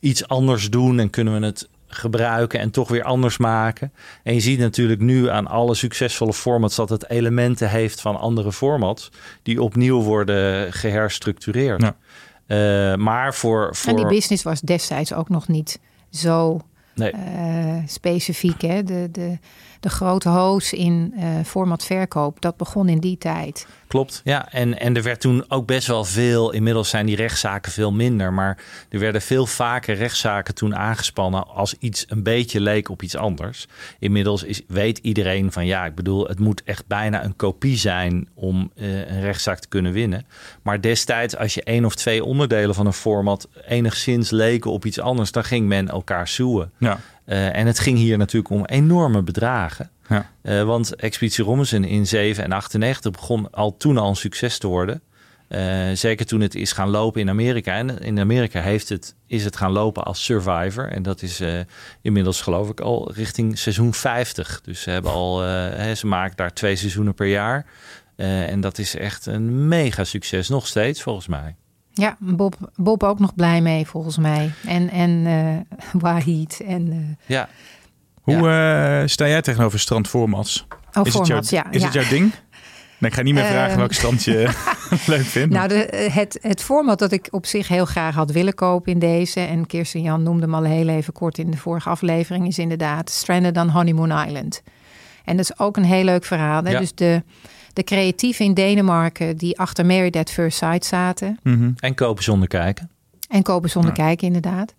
iets 0.00 0.28
anders 0.28 0.70
doen 0.70 0.98
en 0.98 1.10
kunnen 1.10 1.40
we 1.40 1.46
het 1.46 1.68
gebruiken 1.86 2.60
en 2.60 2.70
toch 2.70 2.88
weer 2.88 3.02
anders 3.02 3.38
maken. 3.38 3.92
En 4.22 4.34
je 4.34 4.40
ziet 4.40 4.58
natuurlijk 4.58 5.00
nu 5.00 5.28
aan 5.28 5.46
alle 5.46 5.74
succesvolle 5.74 6.32
formats 6.32 6.76
dat 6.76 6.88
het 6.88 7.10
elementen 7.10 7.70
heeft 7.70 8.00
van 8.00 8.16
andere 8.16 8.52
formats 8.52 9.10
die 9.42 9.62
opnieuw 9.62 10.02
worden 10.02 10.72
geherstructureerd. 10.72 11.82
Ja. 11.82 11.96
Eh, 12.46 12.96
maar 12.96 13.34
voor, 13.34 13.76
voor 13.76 13.90
En 13.90 13.96
die 13.96 14.06
business 14.06 14.42
was 14.42 14.60
destijds 14.60 15.12
ook 15.12 15.28
nog 15.28 15.48
niet 15.48 15.80
zo 16.10 16.60
nee. 16.94 17.10
eh, 17.10 17.76
specifiek. 17.86 18.60
Hè? 18.62 18.82
De, 18.82 19.08
de, 19.12 19.38
de 19.80 19.88
grote 19.88 20.28
hoos 20.28 20.72
in 20.72 21.14
eh 21.16 21.24
format 21.44 21.84
verkoop, 21.84 22.40
dat 22.40 22.56
begon 22.56 22.88
in 22.88 22.98
die 22.98 23.18
tijd. 23.18 23.66
Klopt, 23.92 24.20
ja. 24.24 24.52
En, 24.52 24.78
en 24.78 24.96
er 24.96 25.02
werd 25.02 25.20
toen 25.20 25.44
ook 25.48 25.66
best 25.66 25.86
wel 25.86 26.04
veel, 26.04 26.52
inmiddels 26.52 26.88
zijn 26.88 27.06
die 27.06 27.16
rechtszaken 27.16 27.72
veel 27.72 27.92
minder, 27.92 28.32
maar 28.32 28.58
er 28.88 28.98
werden 28.98 29.22
veel 29.22 29.46
vaker 29.46 29.94
rechtszaken 29.94 30.54
toen 30.54 30.76
aangespannen 30.76 31.46
als 31.46 31.74
iets 31.78 32.04
een 32.08 32.22
beetje 32.22 32.60
leek 32.60 32.88
op 32.88 33.02
iets 33.02 33.16
anders. 33.16 33.66
Inmiddels 33.98 34.42
is, 34.42 34.62
weet 34.68 34.98
iedereen 34.98 35.52
van 35.52 35.66
ja, 35.66 35.84
ik 35.84 35.94
bedoel, 35.94 36.26
het 36.26 36.38
moet 36.38 36.62
echt 36.64 36.86
bijna 36.86 37.24
een 37.24 37.36
kopie 37.36 37.76
zijn 37.76 38.28
om 38.34 38.70
eh, 38.74 39.10
een 39.10 39.20
rechtszaak 39.20 39.58
te 39.58 39.68
kunnen 39.68 39.92
winnen. 39.92 40.26
Maar 40.62 40.80
destijds, 40.80 41.36
als 41.36 41.54
je 41.54 41.62
één 41.62 41.84
of 41.84 41.94
twee 41.94 42.24
onderdelen 42.24 42.74
van 42.74 42.86
een 42.86 42.92
format 42.92 43.48
enigszins 43.66 44.30
leken 44.30 44.70
op 44.70 44.84
iets 44.84 45.00
anders, 45.00 45.32
dan 45.32 45.44
ging 45.44 45.68
men 45.68 45.88
elkaar 45.88 46.28
zoeën. 46.28 46.70
Ja. 46.78 46.98
Eh, 47.24 47.56
en 47.56 47.66
het 47.66 47.78
ging 47.78 47.98
hier 47.98 48.18
natuurlijk 48.18 48.52
om 48.52 48.64
enorme 48.64 49.22
bedragen. 49.22 49.90
Ja. 50.12 50.30
Eh, 50.42 50.62
want 50.62 50.94
Expeditie 50.94 51.44
Robinson 51.44 51.84
in 51.84 52.06
7 52.06 52.44
en 52.44 52.52
98 52.52 53.10
begon 53.10 53.50
al 53.50 53.76
toen 53.76 53.98
al 53.98 54.08
een 54.08 54.16
succes 54.16 54.58
te 54.58 54.66
worden. 54.66 55.02
Eh, 55.48 55.90
zeker 55.94 56.26
toen 56.26 56.40
het 56.40 56.54
is 56.54 56.72
gaan 56.72 56.88
lopen 56.88 57.20
in 57.20 57.28
Amerika. 57.28 57.74
En 57.74 57.98
in 57.98 58.18
Amerika 58.18 58.60
heeft 58.60 58.88
het, 58.88 59.14
is 59.26 59.44
het 59.44 59.56
gaan 59.56 59.72
lopen 59.72 60.04
als 60.04 60.24
Survivor. 60.24 60.88
En 60.88 61.02
dat 61.02 61.22
is 61.22 61.40
eh, 61.40 61.60
inmiddels 62.02 62.40
geloof 62.40 62.68
ik 62.68 62.80
al 62.80 63.12
richting 63.14 63.58
seizoen 63.58 63.94
50. 63.94 64.60
Dus 64.60 64.82
ze, 64.82 64.90
hebben 64.90 65.12
al, 65.12 65.42
eh, 65.42 65.48
hè, 65.76 65.94
ze 65.94 66.06
maken 66.06 66.36
daar 66.36 66.52
twee 66.52 66.76
seizoenen 66.76 67.14
per 67.14 67.26
jaar. 67.26 67.66
Eh, 68.16 68.50
en 68.50 68.60
dat 68.60 68.78
is 68.78 68.96
echt 68.96 69.26
een 69.26 69.68
mega 69.68 70.04
succes. 70.04 70.48
Nog 70.48 70.66
steeds 70.66 71.02
volgens 71.02 71.26
mij. 71.26 71.54
Ja, 71.92 72.16
Bob, 72.18 72.70
Bob 72.74 73.02
ook 73.02 73.18
nog 73.18 73.34
blij 73.34 73.60
mee 73.60 73.86
volgens 73.86 74.18
mij. 74.18 74.52
En, 74.66 74.90
en 74.90 75.26
eh 75.26 75.78
Wahid. 76.02 76.60
En, 76.66 76.90
eh, 76.90 77.26
Ja, 77.36 77.48
Hoe 78.22 78.48
eh, 78.48 79.08
sta 79.08 79.28
jij 79.28 79.42
tegenover 79.42 79.78
strandformats? 79.80 80.66
oh, 80.94 81.06
is 81.06 81.14
het 81.14 81.26
jouw, 81.26 81.40
ja. 81.44 81.70
is 81.70 81.80
ja. 81.80 81.84
het 81.84 81.94
jouw 81.94 82.08
ding? 82.08 82.32
Nee, 82.98 83.10
ik 83.10 83.16
ga 83.16 83.22
niet 83.22 83.34
meer 83.34 83.44
vragen 83.44 83.68
Ehm. 83.70 83.78
welk 83.78 83.92
strand 83.92 84.24
je 84.24 84.48
leuk 85.06 85.24
vindt. 85.24 85.54
Nou, 85.54 85.68
de, 85.68 86.10
het, 86.12 86.38
het 86.42 86.62
format 86.62 86.98
dat 86.98 87.12
ik 87.12 87.28
op 87.30 87.46
zich 87.46 87.68
heel 87.68 87.84
graag 87.84 88.14
had 88.14 88.30
willen 88.30 88.54
kopen 88.54 88.92
in 88.92 88.98
deze... 88.98 89.40
en 89.40 89.66
Kirsten 89.66 90.02
Jan 90.02 90.22
noemde 90.22 90.42
hem 90.42 90.54
al 90.54 90.62
heel 90.62 90.88
even 90.88 91.12
kort 91.12 91.38
in 91.38 91.50
de 91.50 91.56
vorige 91.56 91.88
aflevering... 91.88 92.46
is 92.46 92.58
inderdaad 92.58 93.10
Stranded 93.10 93.56
on 93.56 93.68
Honeymoon 93.68 94.26
Island. 94.26 94.62
En 95.24 95.36
dat 95.36 95.44
is 95.50 95.58
ook 95.58 95.76
een 95.76 95.84
heel 95.84 96.04
leuk 96.04 96.24
verhaal. 96.24 96.64
Hè? 96.64 96.70
Ja. 96.70 96.78
Dus 96.78 96.94
de, 96.94 97.22
de 97.72 97.82
creatieven 97.84 98.44
in 98.44 98.54
Denemarken 98.54 99.36
die 99.36 99.58
achter 99.58 99.86
Married 99.86 100.16
at 100.16 100.30
First 100.30 100.58
Sight 100.58 100.84
zaten... 100.84 101.38
Mhm. 101.42 101.70
en 101.76 101.94
kopen 101.94 102.22
zonder 102.24 102.48
kijken. 102.48 102.90
En 103.28 103.42
kopen 103.42 103.70
zonder 103.70 103.92
Ja. 103.96 104.04
kijken, 104.04 104.26
inderdaad. 104.26 104.74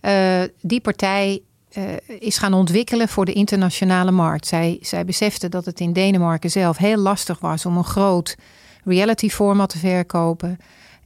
Eh, 0.00 0.40
die 0.60 0.80
partij 0.80 1.40
eh, 1.72 2.18
is 2.18 2.38
gaan 2.38 2.54
ontwikkelen 2.54 3.08
voor 3.08 3.24
de 3.24 3.32
internationale 3.32 4.10
markt. 4.10 4.46
Zij, 4.46 4.78
zij 4.80 5.04
beseften 5.04 5.50
dat 5.50 5.64
het 5.64 5.80
in 5.80 5.92
Denemarken 5.92 6.50
zelf 6.50 6.76
heel 6.76 6.96
lastig 6.96 7.38
was 7.38 7.66
om 7.66 7.76
een 7.76 7.84
groot 7.84 8.36
reality 8.84 9.28
format 9.28 9.68
te 9.68 9.78
verkopen. 9.78 10.58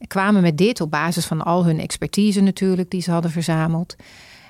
Kwamen 0.07 0.41
met 0.41 0.57
dit 0.57 0.81
op 0.81 0.91
basis 0.91 1.25
van 1.25 1.41
al 1.41 1.65
hun 1.65 1.79
expertise 1.79 2.41
natuurlijk 2.41 2.89
die 2.91 3.01
ze 3.01 3.11
hadden 3.11 3.31
verzameld. 3.31 3.95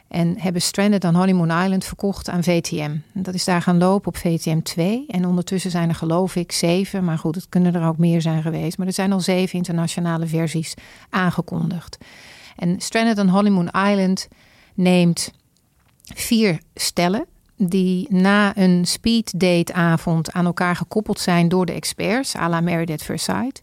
En 0.07 0.39
hebben 0.39 0.61
Stranded 0.61 1.03
on 1.03 1.15
Honeymoon 1.15 1.63
Island 1.63 1.85
verkocht 1.85 2.29
aan 2.29 2.43
VTM. 2.43 2.95
Dat 3.13 3.33
is 3.33 3.45
daar 3.45 3.61
gaan 3.61 3.77
lopen 3.77 4.07
op 4.07 4.17
VTM 4.17 4.61
2. 4.61 5.05
En 5.07 5.25
ondertussen 5.25 5.71
zijn 5.71 5.89
er 5.89 5.95
geloof 5.95 6.35
ik 6.35 6.51
zeven. 6.51 7.03
Maar 7.03 7.17
goed, 7.17 7.35
het 7.35 7.49
kunnen 7.49 7.75
er 7.75 7.87
ook 7.87 7.97
meer 7.97 8.21
zijn 8.21 8.41
geweest. 8.41 8.77
Maar 8.77 8.87
er 8.87 8.93
zijn 8.93 9.13
al 9.13 9.19
zeven 9.19 9.57
internationale 9.57 10.27
versies 10.27 10.73
aangekondigd. 11.09 11.97
En 12.55 12.79
Stranded 12.79 13.19
on 13.19 13.29
Honeymoon 13.29 13.67
Island 13.67 14.27
neemt 14.73 15.31
vier 16.15 16.59
stellen 16.75 17.25
die 17.55 18.07
na 18.09 18.57
een 18.57 18.85
speeddate 18.85 19.73
avond 19.73 20.31
aan 20.31 20.45
elkaar 20.45 20.75
gekoppeld 20.75 21.19
zijn 21.19 21.49
door 21.49 21.65
de 21.65 21.71
experts, 21.71 22.35
à 22.35 22.49
la 22.49 22.61
First 22.97 23.25
Sight. 23.25 23.61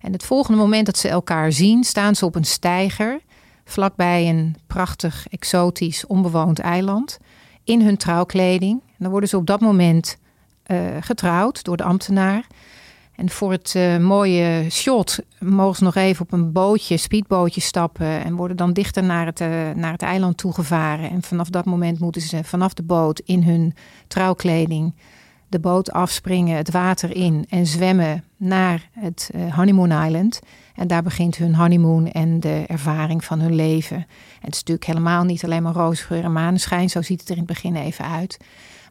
En 0.00 0.12
het 0.12 0.24
volgende 0.24 0.58
moment 0.58 0.86
dat 0.86 0.98
ze 0.98 1.08
elkaar 1.08 1.52
zien, 1.52 1.84
staan 1.84 2.14
ze 2.14 2.24
op 2.24 2.34
een 2.34 2.44
steiger 2.44 3.20
vlakbij 3.64 4.28
een 4.28 4.56
prachtig, 4.66 5.26
exotisch, 5.30 6.06
onbewoond 6.06 6.58
eiland 6.58 7.18
in 7.64 7.82
hun 7.82 7.96
trouwkleding. 7.96 8.80
En 8.86 8.96
dan 8.98 9.10
worden 9.10 9.28
ze 9.28 9.36
op 9.36 9.46
dat 9.46 9.60
moment 9.60 10.16
eh, 10.62 10.78
getrouwd 11.00 11.64
door 11.64 11.76
de 11.76 11.82
ambtenaar. 11.82 12.46
En 13.16 13.30
voor 13.30 13.50
het 13.50 13.74
eh, 13.74 13.98
mooie 13.98 14.70
shot 14.70 15.18
mogen 15.38 15.76
ze 15.76 15.84
nog 15.84 15.94
even 15.94 16.24
op 16.24 16.32
een 16.32 16.52
bootje, 16.52 16.96
speedbootje 16.96 17.60
stappen. 17.60 18.24
En 18.24 18.34
worden 18.34 18.56
dan 18.56 18.72
dichter 18.72 19.02
naar 19.02 19.26
het, 19.26 19.40
eh, 19.40 19.48
naar 19.74 19.92
het 19.92 20.02
eiland 20.02 20.36
toegevaren. 20.36 21.10
En 21.10 21.22
vanaf 21.22 21.48
dat 21.48 21.64
moment 21.64 21.98
moeten 21.98 22.22
ze 22.22 22.44
vanaf 22.44 22.74
de 22.74 22.82
boot 22.82 23.18
in 23.18 23.42
hun 23.42 23.74
trouwkleding 24.08 24.94
de 25.52 25.60
boot 25.60 25.92
afspringen, 25.92 26.56
het 26.56 26.70
water 26.70 27.16
in 27.16 27.46
en 27.48 27.66
zwemmen 27.66 28.24
naar 28.36 28.88
het 28.92 29.30
eh, 29.34 29.54
Honeymoon 29.54 30.04
Island. 30.04 30.40
En 30.74 30.86
daar 30.86 31.02
begint 31.02 31.36
hun 31.36 31.54
honeymoon 31.54 32.10
en 32.10 32.40
de 32.40 32.64
ervaring 32.66 33.24
van 33.24 33.40
hun 33.40 33.54
leven. 33.54 33.96
En 33.96 34.06
het 34.40 34.54
is 34.54 34.58
natuurlijk 34.58 34.86
helemaal 34.86 35.24
niet 35.24 35.44
alleen 35.44 35.62
maar 35.62 35.72
roosgeur 35.72 36.24
en 36.24 36.32
maneschijn. 36.32 36.90
Zo 36.90 37.02
ziet 37.02 37.20
het 37.20 37.28
er 37.28 37.36
in 37.36 37.42
het 37.42 37.52
begin 37.52 37.76
even 37.76 38.04
uit. 38.04 38.36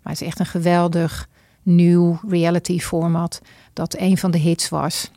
Maar 0.03 0.13
het 0.13 0.21
is 0.21 0.27
echt 0.27 0.39
een 0.39 0.45
geweldig 0.45 1.29
nieuw 1.63 2.19
reality 2.27 2.79
format 2.79 3.41
dat 3.73 3.95
een 3.99 4.17
van 4.17 4.31
de 4.31 4.37
hits 4.37 4.69
was 4.69 5.11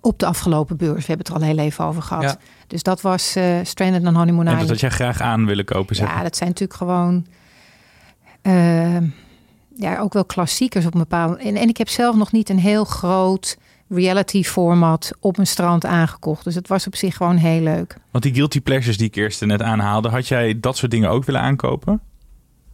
op 0.00 0.18
de 0.18 0.26
afgelopen 0.26 0.76
beurs. 0.76 1.06
We 1.06 1.06
hebben 1.06 1.26
het 1.26 1.28
er 1.28 1.34
al 1.34 1.54
heel 1.54 1.64
even 1.64 1.84
over 1.84 2.02
gehad. 2.02 2.22
Ja. 2.22 2.38
Dus 2.66 2.82
dat 2.82 3.00
was 3.00 3.36
eh 3.36 3.58
Stranded 3.62 4.06
on 4.06 4.14
Honeymoon 4.14 4.46
en 4.46 4.52
dat 4.52 4.62
Island. 4.62 4.68
had 4.70 4.80
jij 4.80 4.90
graag 4.90 5.20
aan 5.20 5.46
willen 5.46 5.64
kopen, 5.64 5.96
zeg 5.96 6.08
Ja, 6.08 6.22
dat 6.22 6.36
zijn 6.36 6.48
natuurlijk 6.48 6.78
gewoon 6.78 7.26
eh, 8.42 9.00
ja, 9.76 9.98
ook 9.98 10.12
wel 10.12 10.24
klassiekers 10.24 10.86
op 10.86 10.94
een 10.94 11.00
bepaalde. 11.00 11.36
En, 11.36 11.56
en 11.56 11.68
ik 11.68 11.76
heb 11.76 11.88
zelf 11.88 12.16
nog 12.16 12.32
niet 12.32 12.48
een 12.48 12.58
heel 12.58 12.84
groot 12.84 13.56
reality 13.88 14.42
format 14.42 15.12
op 15.20 15.38
een 15.38 15.46
strand 15.46 15.84
aangekocht. 15.84 16.44
Dus 16.44 16.54
het 16.54 16.68
was 16.68 16.86
op 16.86 16.96
zich 16.96 17.16
gewoon 17.16 17.36
heel 17.36 17.60
leuk. 17.60 17.96
Want 18.10 18.24
die 18.24 18.34
guilty 18.34 18.60
pleasures 18.60 18.96
die 18.96 19.06
ik 19.06 19.14
eerst 19.14 19.44
net 19.44 19.62
aanhaalde, 19.62 20.08
had 20.08 20.28
jij 20.28 20.60
dat 20.60 20.76
soort 20.76 20.90
dingen 20.90 21.10
ook 21.10 21.24
willen 21.24 21.40
aankopen? 21.40 22.00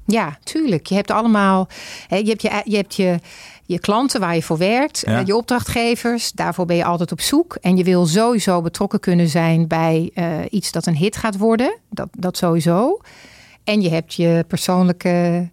Ja, 0.06 0.38
tuurlijk. 0.44 0.86
Je 0.86 0.94
hebt 0.94 1.10
allemaal. 1.10 1.68
Hè, 2.08 2.16
je 2.16 2.28
hebt 2.28 2.42
je, 2.42 2.62
je, 2.64 2.76
hebt 2.76 2.94
je, 2.94 3.18
je 3.66 3.78
klanten 3.78 4.20
waar 4.20 4.34
je 4.34 4.42
voor 4.42 4.58
werkt, 4.58 5.02
Ja. 5.06 5.18
eh, 5.20 5.26
je 5.26 5.36
opdrachtgevers. 5.36 6.32
Daarvoor 6.32 6.66
ben 6.66 6.76
je 6.76 6.84
altijd 6.84 7.12
op 7.12 7.20
zoek. 7.20 7.56
En 7.60 7.76
je 7.76 7.84
wil 7.84 8.06
sowieso 8.06 8.62
betrokken 8.62 9.00
kunnen 9.00 9.28
zijn 9.28 9.66
bij 9.68 10.10
eh, 10.14 10.38
iets 10.50 10.72
dat 10.72 10.86
een 10.86 10.96
hit 10.96 11.16
gaat 11.16 11.38
worden. 11.38 11.78
Dat, 11.90 12.08
dat 12.18 12.36
sowieso. 12.36 12.98
En 13.64 13.80
je 13.80 13.88
hebt 13.90 14.14
je 14.14 14.44
persoonlijke 14.48 15.48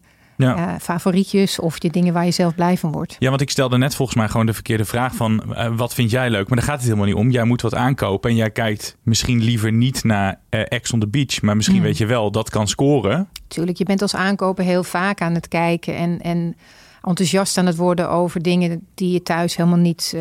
Ja. 0.48 0.68
eh, 0.74 0.80
favorietjes 0.82 1.60
of 1.60 1.82
je 1.84 1.90
dingen 1.90 2.14
waar 2.14 2.26
je 2.26 2.32
zelf 2.32 2.56
blij 2.56 2.78
van 2.78 2.92
wordt. 2.92 3.16
Ja, 3.20 3.30
want 3.30 3.42
ik 3.42 3.50
stelde 3.50 3.78
net 3.78 3.96
volgens 3.96 4.18
mij 4.18 4.28
gewoon 4.28 4.46
de 4.46 4.54
verkeerde 4.54 4.86
vraag 4.86 5.16
van 5.16 5.56
eh, 5.56 5.72
wat 5.76 5.94
vind 5.94 6.12
jij 6.12 6.30
leuk? 6.30 6.48
Maar 6.48 6.58
daar 6.58 6.68
gaat 6.68 6.76
het 6.76 6.84
helemaal 6.84 7.06
niet 7.06 7.16
om. 7.16 7.30
Jij 7.32 7.44
moet 7.44 7.62
wat 7.62 7.76
aankopen 7.76 8.30
en 8.30 8.36
jij 8.36 8.50
kijkt 8.52 8.98
misschien 9.04 9.44
liever 9.44 9.72
niet 9.72 10.04
naar 10.04 10.40
eh 10.50 10.62
Ex 10.68 10.92
on 10.94 11.00
the 11.00 11.08
Beach, 11.08 11.42
maar 11.42 11.56
misschien 11.56 11.78
Hmm. 11.78 11.86
weet 11.86 11.98
je 11.98 12.06
wel 12.06 12.32
dat 12.32 12.50
kan 12.50 12.68
scoren. 12.68 13.28
Tuurlijk, 13.48 13.78
je 13.78 13.84
bent 13.84 14.02
als 14.02 14.16
aankoper 14.16 14.64
heel 14.64 14.84
vaak 14.84 15.22
aan 15.22 15.34
het 15.34 15.48
kijken 15.48 15.96
en, 15.96 16.20
en 16.22 16.56
enthousiast 17.02 17.58
aan 17.58 17.66
het 17.66 17.76
worden 17.76 18.10
over 18.10 18.42
dingen 18.42 18.88
die 18.96 19.12
je 19.12 19.24
thuis 19.24 19.56
helemaal 19.56 19.78
niet 19.80 20.18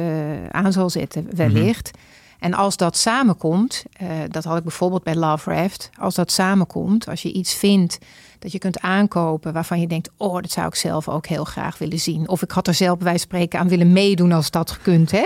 aan 0.51 0.73
zal 0.73 0.91
zetten, 0.91 1.27
wellicht. 1.37 1.91
En 2.39 2.55
als 2.55 2.77
dat 2.77 2.97
samenkomt, 2.97 3.85
eh, 3.93 4.09
dat 4.29 4.45
had 4.45 4.57
ik 4.57 4.63
bijvoorbeeld 4.63 5.03
bij 5.03 5.15
Love 5.15 5.51
Raft, 5.55 5.91
als 5.99 6.15
dat 6.15 6.31
samenkomt, 6.33 7.09
als 7.09 7.23
je 7.23 7.33
iets 7.33 7.55
vindt 7.55 7.99
dat 8.39 8.53
je 8.53 8.59
kunt 8.59 8.81
aankopen 8.81 9.53
waarvan 9.53 9.81
je 9.81 9.87
denkt, 9.87 10.11
oh, 10.17 10.35
dat 10.35 10.51
zou 10.51 10.67
ik 10.67 10.75
zelf 10.75 11.09
ook 11.09 11.27
heel 11.27 11.45
graag 11.45 11.79
willen 11.79 11.99
zien. 11.99 12.29
Of 12.29 12.43
ik 12.43 12.51
had 12.51 12.67
er 12.67 12.75
zelf 12.75 12.99
bij 12.99 13.19
spreken 13.19 13.59
aan 13.59 13.69
willen 13.69 13.93
meedoen 13.93 14.33
als 14.33 14.51
dat 14.51 14.71
gekund, 14.71 15.11
hè? 15.11 15.23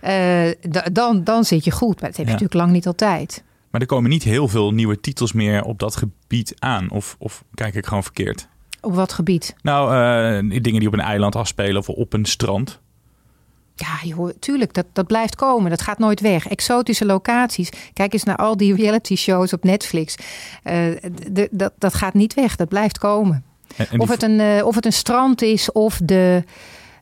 Eh, 0.00 0.54
da- 0.70 0.86
dan, 0.92 1.24
dan 1.24 1.44
zit 1.44 1.64
je 1.64 1.70
goed. 1.70 2.00
Maar 2.00 2.08
dat 2.10 2.18
heb 2.18 2.26
je 2.26 2.32
Ja. 2.32 2.38
natuurlijk 2.38 2.54
lang 2.60 2.72
niet 2.72 2.86
altijd. 2.86 3.42
Maar 3.70 3.80
er 3.80 3.86
komen 3.86 4.10
niet 4.10 4.22
heel 4.22 4.48
veel 4.48 4.70
nieuwe 4.72 5.00
titels 5.00 5.32
meer 5.32 5.62
op 5.64 5.78
dat 5.78 5.96
gebied 5.96 6.54
aan. 6.58 6.90
Of, 6.90 7.16
of 7.18 7.44
kijk 7.54 7.74
ik 7.74 7.86
gewoon 7.86 8.02
verkeerd? 8.02 8.48
Op 8.80 8.94
wat 8.94 9.12
gebied? 9.12 9.54
Nou, 9.62 9.94
eh, 10.50 10.62
dingen 10.62 10.78
die 10.80 10.88
op 10.88 10.94
een 10.94 11.00
eiland 11.00 11.36
afspelen 11.36 11.76
of 11.76 11.88
op 11.88 12.12
een 12.12 12.24
strand. 12.24 12.80
Ja, 13.82 14.08
joh, 14.08 14.30
tuurlijk, 14.38 14.74
dat, 14.74 14.86
dat 14.92 15.06
blijft 15.06 15.36
komen. 15.36 15.70
Dat 15.70 15.80
gaat 15.82 15.98
nooit 15.98 16.20
weg. 16.20 16.48
Exotische 16.48 17.06
locaties. 17.06 17.68
Kijk 17.92 18.12
eens 18.12 18.24
naar 18.24 18.36
al 18.36 18.56
die 18.56 18.74
reality 18.74 19.16
shows 19.16 19.52
op 19.52 19.64
Netflix. 19.64 20.14
Eh, 20.62 20.76
dat, 21.50 21.72
dat 21.78 21.94
gaat 21.94 22.14
niet 22.14 22.34
weg. 22.34 22.56
Dat 22.56 22.68
blijft 22.68 22.98
komen. 22.98 23.44
En, 23.76 23.86
en 23.90 24.00
Of 24.00 24.08
het, 24.08 24.22
een, 24.22 24.40
eh, 24.40 24.66
of 24.66 24.74
het 24.74 24.86
een 24.86 24.92
strand 24.92 25.42
is 25.42 25.72
of 25.72 26.00
de 26.04 26.44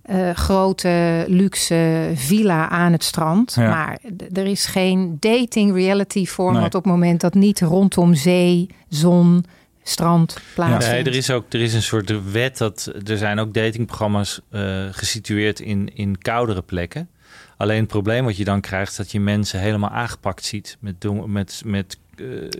eh, 0.02 0.30
grote 0.30 1.24
luxe 1.28 2.10
villa 2.14 2.68
aan 2.68 2.92
het 2.92 3.04
strand. 3.04 3.54
Ja. 3.54 3.68
Maar 3.68 3.98
er 4.32 4.46
is 4.46 4.66
geen 4.66 5.16
dating 5.20 5.74
reality 5.74 6.26
format 6.26 6.54
Nee. 6.54 6.64
op 6.64 6.72
het 6.72 6.84
moment 6.84 7.20
dat 7.20 7.34
niet 7.34 7.60
rondom 7.60 8.14
zee, 8.14 8.68
zon, 8.88 9.44
strand 9.90 10.40
plaatsvindt. 10.54 11.04
Nee, 11.04 11.14
er 11.14 11.18
is 11.18 11.30
ook 11.30 11.52
er 11.52 11.60
is 11.60 11.74
een 11.74 11.82
soort 11.82 12.32
wet 12.32 12.58
dat 12.58 12.92
er 13.06 13.18
zijn 13.18 13.38
ook 13.38 13.54
datingprogramma's 13.54 14.40
eh 14.50 14.86
gesitueerd 14.90 15.60
in, 15.60 15.94
in 15.94 16.18
koudere 16.18 16.62
plekken. 16.62 17.08
Alleen 17.56 17.80
het 17.80 17.88
probleem 17.88 18.24
wat 18.24 18.36
je 18.36 18.44
dan 18.44 18.60
krijgt, 18.60 18.90
is 18.90 18.96
dat 18.96 19.12
je 19.12 19.20
mensen 19.20 19.60
helemaal 19.60 19.90
aangepakt 19.90 20.44
ziet 20.44 20.76
met, 20.80 21.26
met, 21.26 21.62
met 21.64 21.98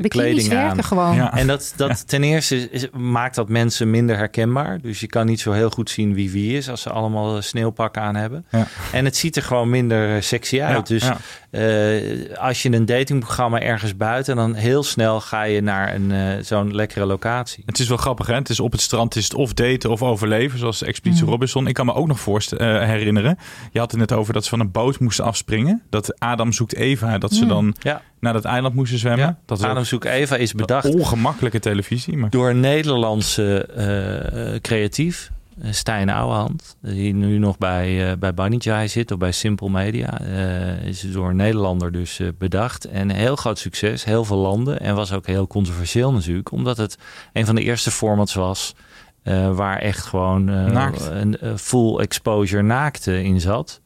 Bikinis 0.00 0.08
kleding 0.08 0.54
aan. 0.54 0.84
gewoon. 0.84 1.14
Ja. 1.14 1.36
En 1.36 1.46
dat, 1.46 1.72
dat 1.76 2.08
ten 2.08 2.22
eerste 2.22 2.56
is- 2.56 2.68
is- 2.82 2.90
maakt 2.90 3.34
dat 3.34 3.48
mensen 3.48 3.90
minder 3.90 4.16
herkenbaar. 4.16 4.80
Dus 4.80 5.00
je 5.00 5.06
kan 5.06 5.26
niet 5.26 5.40
zo 5.40 5.52
heel 5.52 5.70
goed 5.70 5.90
zien 5.90 6.14
wie 6.14 6.30
wie 6.30 6.56
is 6.56 6.68
als 6.70 6.82
ze 6.82 6.90
allemaal 6.90 7.36
eh, 7.36 7.42
sneeuwpakken 7.42 8.02
aan 8.02 8.14
hebben. 8.14 8.44
Ja. 8.50 8.66
En 8.92 9.04
het 9.04 9.16
ziet 9.16 9.36
er 9.36 9.42
gewoon 9.42 9.70
minder 9.70 10.14
eh, 10.16 10.22
sexy 10.22 10.60
uit. 10.60 10.88
Ja, 10.88 10.94
dus 10.94 11.02
ja. 11.04 11.16
eh, 11.50 12.36
als 12.38 12.62
je 12.62 12.72
een 12.72 12.84
datingprogramma 12.86 13.60
ergens 13.60 13.96
buiten, 13.96 14.36
dan 14.36 14.54
heel 14.54 14.82
snel 14.82 15.20
ga 15.20 15.42
je 15.42 15.60
naar 15.60 15.94
een 15.94 16.12
eh, 16.12 16.42
zo'n 16.42 16.74
lekkere 16.74 17.04
locatie. 17.06 17.62
Het 17.66 17.78
is 17.78 17.88
wel 17.88 17.96
grappig, 17.96 18.26
hè? 18.26 18.34
Het 18.34 18.48
is 18.48 18.60
op 18.60 18.72
het 18.72 18.80
strand 18.80 19.16
is 19.16 19.24
het 19.24 19.34
of 19.34 19.52
daten 19.52 19.90
of 19.90 20.02
overleven, 20.02 20.58
zoals 20.58 20.82
Expeditie 20.82 21.22
Mhm. 21.22 21.30
Robinson. 21.32 21.66
Ik 21.66 21.74
kan 21.74 21.86
me 21.86 21.94
ook 21.94 22.06
nog 22.06 22.20
voorst- 22.20 22.52
eh, 22.52 22.66
herinneren. 22.84 23.38
Je 23.72 23.78
had 23.78 23.90
het 23.90 24.00
net 24.00 24.12
over 24.12 24.32
dat 24.32 24.42
ze 24.44 24.50
van 24.50 24.60
een 24.60 24.70
boot 24.70 25.00
moesten 25.00 25.24
afspringen. 25.24 25.82
Dat 25.90 26.18
Adam 26.20 26.52
zoekt 26.52 26.74
Eva, 26.74 27.18
dat 27.18 27.32
ze 27.32 27.42
Ja. 27.42 27.48
dan 27.48 27.74
Ja, 27.80 28.02
naar 28.20 28.32
dat 28.32 28.44
eiland 28.44 28.74
moesten 28.74 28.98
zwemmen. 28.98 29.26
ja. 29.26 29.38
Dat 29.46 29.58
is 29.58 29.64
Adam 29.64 29.84
Zoek 29.84 30.04
Eva 30.04 30.36
is 30.36 30.52
bedacht 30.52 30.94
ongemakkelijke 30.94 31.58
televisie. 31.58 32.16
Maar... 32.16 32.30
door 32.30 32.50
een 32.50 32.60
Nederlandse 32.60 33.66
eh, 33.66 34.60
creatief, 34.60 35.30
eh, 35.62 35.72
Stijn 35.72 36.10
Ouwehand, 36.10 36.76
die 36.80 37.14
nu 37.14 37.38
nog 37.38 37.58
bij, 37.58 38.10
eh 38.10 38.16
bij 38.18 38.34
Bunny 38.34 38.56
Jai 38.56 38.88
zit 38.88 39.10
of 39.10 39.18
bij 39.18 39.32
Simple 39.32 39.70
Media. 39.70 40.20
eh, 40.20 40.84
is 40.86 41.00
door 41.12 41.28
een 41.28 41.36
Nederlander 41.36 41.92
dus 41.92 42.20
bedacht. 42.38 42.84
En 42.84 43.10
heel 43.10 43.36
groot 43.36 43.58
succes, 43.58 44.04
heel 44.04 44.24
veel 44.24 44.36
landen. 44.36 44.80
En 44.80 44.94
was 44.94 45.12
ook 45.12 45.26
heel 45.26 45.46
controversieel 45.46 46.12
natuurlijk, 46.12 46.52
omdat 46.52 46.76
het 46.76 46.98
een 47.32 47.46
van 47.46 47.54
de 47.54 47.62
eerste 47.62 47.90
formats 47.90 48.34
was 48.34 48.74
eh, 49.22 49.56
waar 49.56 49.78
echt 49.78 50.06
gewoon 50.06 50.48
een 50.48 51.58
full 51.58 51.98
exposure 51.98 52.62
naakte 52.62 53.22
in 53.22 53.40
zat. 53.40 53.80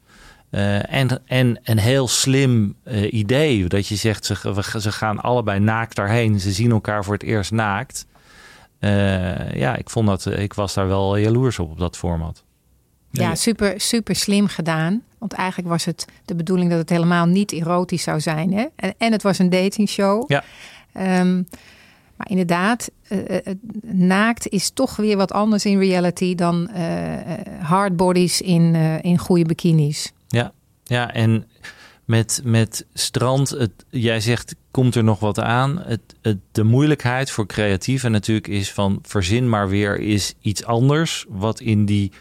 Eh, 0.55 0.93
en, 0.95 1.21
en 1.27 1.59
een 1.63 1.79
heel 1.79 2.09
slim 2.09 2.75
eh, 2.83 3.13
idee. 3.13 3.69
Dat 3.69 3.87
je 3.87 3.97
zegt, 3.97 4.25
ze, 4.25 4.55
we- 4.55 4.81
ze 4.81 4.93
gaan 4.93 5.21
allebei 5.21 5.61
naakt 5.61 5.97
daarheen. 5.97 6.41
Ze 6.41 6.53
zien 6.53 6.71
elkaar 6.71 7.05
voor 7.05 7.15
het 7.15 7.23
eerst 7.23 7.51
naakt. 7.51 8.07
Eh, 8.79 9.53
ja, 9.53 9.77
ik 9.77 9.91
vond 9.91 10.07
dat, 10.07 10.27
ik 10.27 10.55
was 10.55 10.75
daar 10.75 10.87
wel 10.87 11.17
jaloers 11.17 11.59
op, 11.59 11.71
op 11.71 11.79
dat 11.79 11.97
format. 11.97 12.43
Ja, 13.11 13.35
super, 13.35 13.81
super 13.81 14.15
slim 14.17 14.47
gedaan. 14.47 15.03
Want 15.19 15.33
eigenlijk 15.33 15.69
was 15.69 15.85
het 15.85 16.07
de 16.25 16.35
bedoeling 16.35 16.71
dat 16.71 16.79
het 16.79 16.91
helemaal 16.91 17.27
niet 17.27 17.53
erotisch 17.53 18.03
zou 18.03 18.21
zijn. 18.21 18.53
Hè? 18.53 18.67
En, 18.77 18.95
en 18.99 19.13
het 19.13 19.23
was 19.23 19.39
een 19.39 19.51
datingshow. 19.51 20.25
Ja. 20.31 20.45
Ehm, 20.93 21.37
maar 22.17 22.29
inderdaad, 22.31 22.91
naakt 23.83 24.49
is 24.49 24.71
toch 24.71 24.97
weer 24.97 25.17
wat 25.17 25.33
anders 25.33 25.65
in 25.65 25.79
reality 25.79 26.35
dan 26.35 26.69
eh 26.69 27.13
eh, 27.15 27.39
hard 27.63 27.97
bodies 27.97 28.41
in, 28.41 28.75
eh, 28.75 29.03
in 29.03 29.19
goede 29.19 29.45
bikinis. 29.45 30.13
Ja, 30.35 30.53
ja 30.85 31.13
en 31.13 31.47
met, 32.05 32.41
met 32.45 32.87
strand, 32.95 33.51
het, 33.51 33.71
jij 33.91 34.21
zegt, 34.21 34.55
komt 34.71 34.95
er 34.95 35.05
nog 35.05 35.21
wat 35.21 35.41
aan? 35.41 35.83
Het, 35.85 36.01
het, 36.23 36.39
de 36.53 36.65
moeilijkheid 36.65 37.31
voor 37.31 37.47
creatieven 37.47 38.11
natuurlijk 38.11 38.49
is 38.49 38.73
van 38.73 38.99
verzin 39.03 39.49
maar 39.49 39.69
weer 39.69 40.01
is 40.01 40.35
iets 40.41 40.65
anders 40.65 41.25
wat 41.29 41.61
in 41.61 41.85
die 41.85 42.13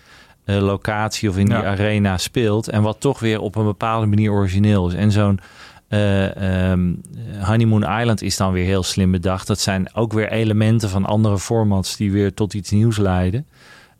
eh, 0.45 0.62
locatie 0.62 1.30
of 1.30 1.38
in 1.38 1.45
die 1.45 1.56
arena 1.56 2.17
speelt 2.17 2.69
en 2.69 2.82
wat 2.82 2.99
toch 2.99 3.19
weer 3.19 3.39
op 3.39 3.56
een 3.56 3.65
bepaalde 3.65 4.06
manier 4.06 4.32
origineel 4.32 4.88
is. 4.88 4.93
En 4.93 5.12
zo'n 5.12 5.39
eh, 5.88 6.69
ehm, 6.71 6.93
Honeymoon 7.45 7.99
Island 7.99 8.21
is 8.21 8.38
dan 8.38 8.52
weer 8.52 8.65
heel 8.65 8.84
slim 8.84 9.12
bedacht. 9.12 9.47
Dat 9.47 9.60
zijn 9.60 9.95
ook 9.95 10.13
weer 10.13 10.32
elementen 10.32 10.89
van 10.89 11.06
andere 11.06 11.39
formats 11.39 11.95
die 11.95 12.12
weer 12.12 12.34
tot 12.34 12.54
iets 12.54 12.71
nieuws 12.71 12.97
leiden. 12.97 13.45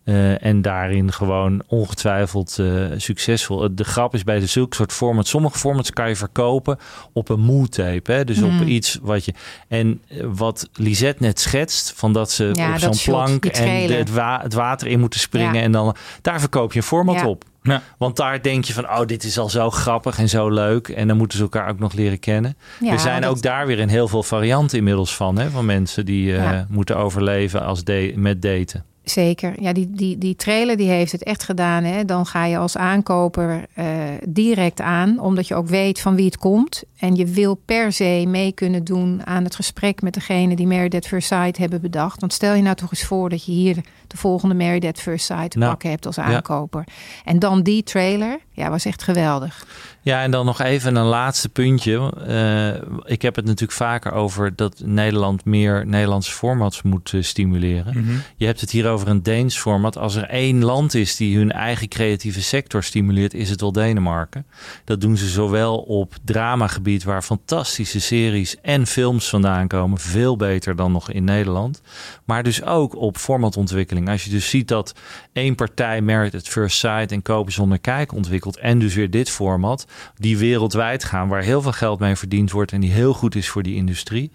Eh, 0.04 0.46
en 0.46 0.62
daarin 0.62 1.12
gewoon 1.12 1.62
ongetwijfeld 1.68 2.60
eh, 2.60 2.86
succesvol. 2.98 3.68
De 3.76 3.84
grap 3.84 4.14
is 4.14 4.24
bij 4.24 4.40
de 4.40 4.46
zulke 4.46 4.76
soort 4.76 4.92
formats. 4.94 5.30
Sommige 5.30 5.58
formats 5.58 5.90
kan 5.92 6.10
je 6.10 6.16
verkopen 6.16 6.78
op 7.14 7.30
een 7.30 7.40
mood 7.40 7.72
tape. 7.72 8.12
Hè? 8.12 8.24
Dus 8.24 8.40
Mm. 8.40 8.62
op 8.62 8.68
iets 8.68 9.00
wat 9.02 9.26
je. 9.26 9.34
En 9.68 10.02
eh, 10.08 10.18
wat 10.34 10.70
Lisette 10.74 11.24
net 11.24 11.40
schetst, 11.40 11.94
van 11.96 12.14
dat 12.14 12.32
ze 12.32 12.50
Ja, 12.54 12.74
op 12.74 12.80
zo'n 12.80 13.14
plank 13.14 13.46
en 13.46 13.88
de- 13.88 13.94
het, 13.94 14.12
wa- 14.12 14.40
het 14.42 14.54
water 14.54 14.88
in 14.88 15.00
moeten 15.00 15.20
springen. 15.20 15.54
Ja. 15.54 15.62
En 15.62 15.72
dan 15.72 15.96
daar 16.22 16.40
verkoop 16.40 16.72
je 16.74 16.80
een 16.80 16.86
format 16.86 17.16
Ja. 17.16 17.28
op. 17.28 17.44
Ja. 17.62 17.82
Want 17.98 18.16
daar 18.16 18.42
denk 18.42 18.66
je 18.66 18.74
van, 18.74 18.90
oh, 18.90 19.06
dit 19.06 19.24
is 19.24 19.38
al 19.38 19.50
zo 19.50 19.70
grappig 19.70 20.18
en 20.18 20.30
zo 20.30 20.50
leuk. 20.50 20.88
En 20.88 21.08
dan 21.08 21.18
moeten 21.18 21.38
ze 21.38 21.44
elkaar 21.44 21.70
ook 21.70 21.80
nog 21.80 21.94
leren 21.94 22.20
kennen. 22.20 22.58
Ja, 22.80 22.92
er 22.92 23.00
zijn 23.00 23.22
dat- 23.22 23.30
ook 23.32 23.42
daar 23.42 23.68
weer 23.68 23.80
een 23.80 23.90
heel 23.90 24.08
veel 24.08 24.24
varianten 24.24 24.78
inmiddels 24.78 25.16
van. 25.16 25.38
Hè? 25.38 25.50
Van 25.50 25.66
mensen 25.66 26.06
die 26.06 26.32
eh, 26.36 26.44
Ja. 26.44 26.66
moeten 26.70 26.98
overleven 26.98 27.64
als 27.66 27.84
de- 27.84 28.14
met 28.16 28.42
daten. 28.42 28.84
Zeker. 29.04 29.62
Ja, 29.62 29.74
die, 29.74 29.90
die, 29.92 30.18
die 30.18 30.36
trailer 30.36 30.78
die 30.78 30.90
heeft 30.90 31.12
het 31.12 31.24
echt 31.24 31.44
gedaan. 31.44 31.84
Hè? 31.84 32.06
Dan 32.06 32.26
ga 32.26 32.46
je 32.46 32.58
als 32.58 32.78
aankoper 32.78 33.66
eh, 33.74 33.86
direct 34.28 34.82
aan, 34.82 35.20
omdat 35.20 35.48
je 35.48 35.56
ook 35.56 35.68
weet 35.68 36.00
van 36.00 36.16
wie 36.16 36.26
het 36.26 36.38
komt. 36.38 36.84
En 37.00 37.16
je 37.16 37.26
wil 37.26 37.56
per 37.66 37.92
se 37.92 38.24
mee 38.28 38.52
kunnen 38.52 38.84
doen 38.84 39.22
aan 39.26 39.44
het 39.44 39.56
gesprek 39.56 40.02
met 40.02 40.14
degene 40.14 40.56
die 40.56 40.68
Married 40.68 40.96
at 40.96 41.08
First 41.08 41.28
Sight 41.28 41.58
hebben 41.58 41.82
bedacht. 41.82 42.20
Want 42.20 42.34
stel 42.34 42.54
je 42.54 42.62
nou 42.62 42.76
toch 42.76 42.92
eens 42.92 43.04
voor 43.04 43.30
dat 43.30 43.46
je 43.46 43.52
hier 43.52 43.76
de 44.08 44.18
volgende 44.18 44.56
Married 44.56 44.86
at 44.86 45.00
First 45.00 45.26
Sight 45.26 45.52
te 45.52 45.58
Nou, 45.58 45.72
pakken 45.72 45.90
hebt 45.90 46.06
als 46.06 46.16
ja. 46.16 46.24
aankoper. 46.24 46.84
En 47.26 47.40
dan 47.40 47.62
die 47.62 47.84
trailer, 47.84 48.40
ja, 48.52 48.70
was 48.70 48.86
echt 48.86 49.04
geweldig. 49.04 49.66
Ja, 50.04 50.22
en 50.22 50.32
dan 50.32 50.46
nog 50.46 50.62
even 50.62 50.96
een 50.96 51.06
laatste 51.06 51.50
puntje. 51.50 52.14
Uh, 52.28 53.02
ik 53.06 53.22
heb 53.22 53.36
het 53.36 53.46
natuurlijk 53.46 53.72
vaker 53.72 54.12
over 54.12 54.56
dat 54.56 54.82
Nederland 54.86 55.46
meer 55.46 55.88
Nederlandse 55.88 56.32
formats 56.32 56.82
moet 56.82 57.12
uh, 57.12 57.24
stimuleren. 57.24 57.98
Mm 57.98 58.04
-hmm. 58.04 58.22
Je 58.36 58.46
hebt 58.46 58.62
het 58.62 58.72
hier 58.72 58.90
over 58.90 59.08
een 59.08 59.24
Deens 59.24 59.58
format. 59.58 59.98
Als 59.98 60.16
er 60.16 60.24
één 60.24 60.64
land 60.64 60.94
is 60.94 61.16
die 61.16 61.38
hun 61.38 61.52
eigen 61.52 61.88
creatieve 61.88 62.42
sector 62.42 62.84
stimuleert, 62.84 63.34
is 63.34 63.50
het 63.50 63.62
wel 63.62 63.72
Denemarken. 63.72 64.46
Dat 64.86 65.02
doen 65.02 65.18
ze 65.18 65.28
zowel 65.28 65.78
op 65.78 66.14
dramagebied, 66.24 67.04
waar 67.04 67.22
fantastische 67.22 68.02
series 68.02 68.62
en 68.62 68.88
films 68.88 69.30
vandaan 69.30 69.68
komen. 69.68 69.98
Veel 70.00 70.36
beter 70.36 70.76
dan 70.76 70.92
nog 70.92 71.12
in 71.12 71.24
Nederland. 71.24 71.82
Maar 72.26 72.44
dus 72.44 72.64
ook 72.64 72.96
op 72.96 73.18
formatontwikkeling. 73.18 74.10
Als 74.10 74.24
je 74.24 74.30
dus 74.30 74.50
ziet 74.50 74.68
dat 74.68 74.96
één 75.34 75.56
partij 75.56 76.02
Merit 76.02 76.36
at 76.36 76.48
First 76.48 76.78
Sight 76.78 77.12
en 77.12 77.22
Kopen 77.22 77.54
zonder 77.54 77.80
kijk 77.80 78.14
ontwikkelt. 78.14 78.58
En 78.58 78.80
dus 78.80 78.94
weer 78.94 79.10
dit 79.10 79.30
format 79.30 79.86
die 80.16 80.38
wereldwijd 80.38 81.04
gaan, 81.04 81.28
waar 81.28 81.44
heel 81.44 81.62
veel 81.62 81.72
geld 81.72 82.00
mee 82.00 82.16
verdiend 82.16 82.52
wordt 82.52 82.72
en 82.72 82.82
die 82.82 82.92
heel 82.92 83.14
goed 83.14 83.36
is 83.36 83.50
voor 83.50 83.64
die 83.64 83.76
industrie. 83.76 84.32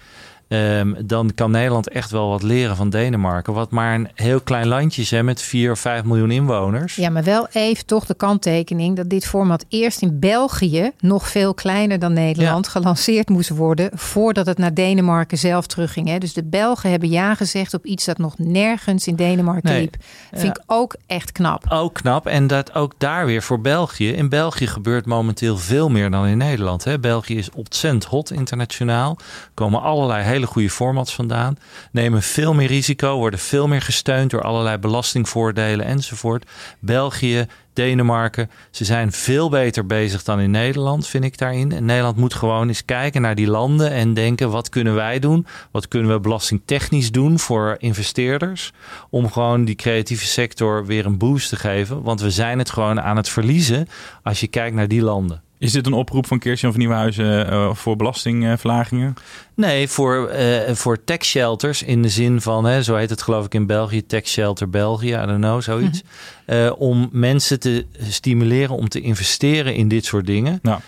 Um, 0.49 0.97
dan 1.07 1.35
kan 1.35 1.51
Nederland 1.51 1.89
echt 1.89 2.11
wel 2.11 2.29
wat 2.29 2.43
leren 2.43 2.77
van 2.77 2.91
Denemarken. 2.91 3.53
Wat 3.53 3.71
maar 3.71 3.95
een 3.95 4.09
heel 4.15 4.41
klein 4.41 4.67
landje 4.67 5.03
is 5.03 5.11
hè, 5.11 5.23
met 5.23 5.43
4 5.43 5.71
of 5.71 5.79
5 5.79 6.05
miljoen 6.05 6.31
inwoners. 6.31 6.97
Ja, 6.97 7.11
maar 7.11 7.25
wel 7.25 7.49
even 7.53 7.87
toch 7.87 8.07
de 8.07 8.15
kanttekening 8.15 8.97
dat 8.97 9.11
dit 9.11 9.27
format 9.27 9.65
eerst 9.69 10.03
in 10.03 10.19
België, 10.19 10.91
nog 11.01 11.29
veel 11.29 11.55
kleiner 11.55 11.99
dan 11.99 12.13
Nederland, 12.13 12.65
ja. 12.65 12.71
gelanceerd 12.71 13.29
moest 13.29 13.49
worden 13.49 13.91
voordat 13.95 14.47
het 14.47 14.59
naar 14.59 14.75
Denemarken 14.75 15.39
zelf 15.39 15.67
terugging. 15.67 16.09
Hè. 16.09 16.19
Dus 16.19 16.33
de 16.33 16.45
Belgen 16.45 16.91
hebben 16.91 17.09
ja 17.09 17.35
gezegd 17.35 17.75
op 17.75 17.85
iets 17.85 18.05
dat 18.05 18.19
nog 18.19 18.39
nergens 18.39 19.07
in 19.07 19.17
Denemarken 19.17 19.71
Nee. 19.71 19.81
liep. 19.81 19.97
Vind 20.33 20.57
ik 20.57 20.63
ook 20.67 20.97
echt 21.07 21.33
knap. 21.33 21.65
Ook 21.69 21.95
knap. 21.95 22.27
En 22.27 22.47
dat 22.47 22.75
ook 22.75 22.93
daar 22.99 23.27
weer 23.27 23.43
voor 23.43 23.61
België. 23.61 24.13
In 24.13 24.29
België 24.29 24.67
gebeurt 24.67 25.07
momenteel 25.07 25.57
veel 25.57 25.89
meer 25.89 26.11
dan 26.11 26.27
in 26.27 26.39
Nederland. 26.39 26.85
Hè. 26.85 26.99
België 26.99 27.37
is 27.37 27.51
ontzettend 27.51 28.05
hot 28.05 28.31
internationaal. 28.31 29.17
Komen 29.55 29.83
allerlei 29.83 30.23
hele 30.23 30.38
goede 30.47 30.71
formats 30.71 31.15
vandaan. 31.15 31.59
Nemen 31.93 32.23
veel 32.23 32.55
meer 32.55 32.69
risico. 32.69 33.17
Worden 33.17 33.39
veel 33.39 33.69
meer 33.69 33.83
gesteund 33.83 34.31
door 34.31 34.43
allerlei 34.43 34.79
belastingvoordelen 34.79 35.87
enzovoort. 35.87 36.51
België, 36.81 37.47
Denemarken. 37.73 38.51
Ze 38.71 38.85
zijn 38.85 39.13
veel 39.13 39.49
beter 39.49 39.87
bezig 39.87 40.23
dan 40.23 40.41
in 40.41 40.51
Nederland, 40.51 41.07
vind 41.07 41.25
ik 41.25 41.39
daarin. 41.39 41.73
En 41.73 41.85
Nederland 41.85 42.17
moet 42.17 42.35
gewoon 42.35 42.69
eens 42.69 42.85
kijken 42.85 43.23
naar 43.23 43.35
die 43.35 43.47
landen 43.47 43.91
en 43.91 44.15
denken: 44.15 44.51
wat 44.51 44.69
kunnen 44.69 44.95
wij 44.95 45.19
doen? 45.19 45.47
Wat 45.71 45.89
kunnen 45.89 46.13
we 46.13 46.21
belastingtechnisch 46.21 47.13
doen 47.13 47.39
voor 47.39 47.77
investeerders? 47.79 48.73
Om 49.11 49.33
gewoon 49.33 49.65
die 49.65 49.75
creatieve 49.75 50.27
sector 50.27 50.87
weer 50.87 51.07
een 51.07 51.19
boost 51.19 51.49
te 51.49 51.57
geven. 51.57 52.03
Want 52.03 52.21
we 52.21 52.31
zijn 52.31 52.59
het 52.59 52.71
gewoon 52.71 53.01
aan 53.01 53.17
het 53.17 53.29
verliezen 53.29 53.89
als 54.23 54.41
je 54.41 54.47
kijkt 54.47 54.77
naar 54.77 54.89
die 54.89 55.03
landen. 55.03 55.43
Is 55.59 55.73
dit 55.73 55.87
een 55.87 55.93
oproep 55.93 56.27
van 56.27 56.39
Kirsten 56.39 56.71
van 56.71 56.79
Nieuwenhuizen 56.79 57.53
uh, 57.53 57.75
voor 57.75 57.97
belastingverlagingen? 57.97 59.15
Nee, 59.55 59.89
voor, 59.89 60.31
uh, 60.33 60.75
voor 60.75 61.05
tax 61.05 61.29
shelters 61.29 61.83
in 61.83 62.03
de 62.03 62.09
zin 62.09 62.41
van, 62.41 62.65
hè, 62.65 62.83
zo 62.83 62.95
heet 62.95 63.11
het 63.11 63.23
geloof 63.23 63.45
ik 63.45 63.55
in 63.55 63.67
België, 63.67 64.07
tax 64.07 64.33
shelter 64.33 64.71
België, 64.71 65.13
I 65.13 65.27
don't 65.27 65.41
know, 65.41 65.63
zoiets. 65.63 66.03
Uh, 66.51 66.73
om 66.79 67.09
mensen 67.13 67.61
te 67.61 67.87
stimuleren 68.09 68.77
om 68.77 68.89
te 68.89 69.01
investeren 69.01 69.75
in 69.75 69.89
dit 69.89 70.05
soort 70.05 70.27
dingen. 70.27 70.61
Ja. 70.63 70.81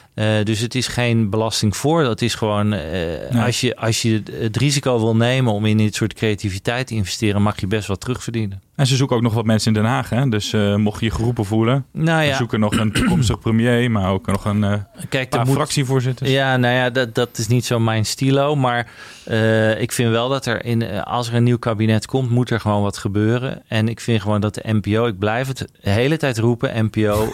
dus 0.42 0.60
het 0.60 0.74
is 0.74 0.86
geen 0.86 1.30
belasting 1.30 1.76
voor, 1.76 2.02
dat 2.02 2.22
is 2.22 2.34
gewoon, 2.34 2.68
nee. 2.68 3.42
als, 3.44 3.60
je, 3.60 3.76
als 3.76 4.02
je 4.02 4.22
het 4.32 4.56
risico 4.56 4.98
wil 4.98 5.16
nemen 5.16 5.52
om 5.52 5.66
in 5.66 5.76
dit 5.76 5.94
soort 5.94 6.14
creativiteit 6.14 6.86
te 6.86 6.94
investeren, 6.94 7.42
mag 7.42 7.60
je 7.60 7.66
best 7.66 7.88
wat 7.88 8.00
terugverdienen. 8.00 8.62
En 8.74 8.86
ze 8.86 8.96
zoeken 8.96 9.16
ook 9.16 9.22
nog 9.22 9.34
wat 9.34 9.44
mensen 9.44 9.74
in 9.74 9.82
Den 9.82 9.90
Haag, 9.90 10.08
hè? 10.08 10.28
dus 10.28 10.56
mocht 10.76 11.00
je 11.00 11.06
je 11.06 11.12
geroepen 11.12 11.44
voelen. 11.44 11.86
Nou 11.92 12.22
ja. 12.22 12.36
Zoeken 12.36 12.60
nog 12.60 12.76
een 12.76 12.92
toekomstig 12.92 13.38
premier, 13.38 13.90
maar 13.90 14.10
ook 14.10 14.26
nog 14.26 14.44
een 14.44 14.84
Kijk, 15.08 15.28
paar 15.28 15.46
moet... 15.46 15.54
fractievoorzitters. 15.54 16.30
Ja, 16.30 16.56
nou 16.56 16.74
ja, 16.74 16.90
dat, 16.90 17.14
dat 17.14 17.38
is 17.38 17.46
niet 17.46 17.64
zo 17.64 17.78
mijn 17.78 18.06
stilo. 18.06 18.56
Maar 18.56 18.86
uh, 19.28 19.80
ik 19.80 19.92
vind 19.92 20.10
wel 20.10 20.28
dat 20.28 20.46
er 20.46 20.64
in, 20.64 21.02
als 21.02 21.28
er 21.28 21.34
een 21.34 21.42
nieuw 21.42 21.58
kabinet 21.58 22.06
komt, 22.06 22.30
moet 22.30 22.50
er 22.50 22.60
gewoon 22.60 22.82
wat 22.82 22.98
gebeuren. 22.98 23.62
En 23.68 23.88
ik 23.88 24.00
vind 24.00 24.22
gewoon 24.22 24.40
dat 24.40 24.54
de 24.54 24.62
NPO, 24.66 25.06
ik 25.06 25.18
blijf 25.18 25.46
het 25.58 25.68
de 25.80 25.90
hele 25.90 26.16
tijd 26.16 26.38
roepen, 26.38 26.84
NPO. 26.90 27.28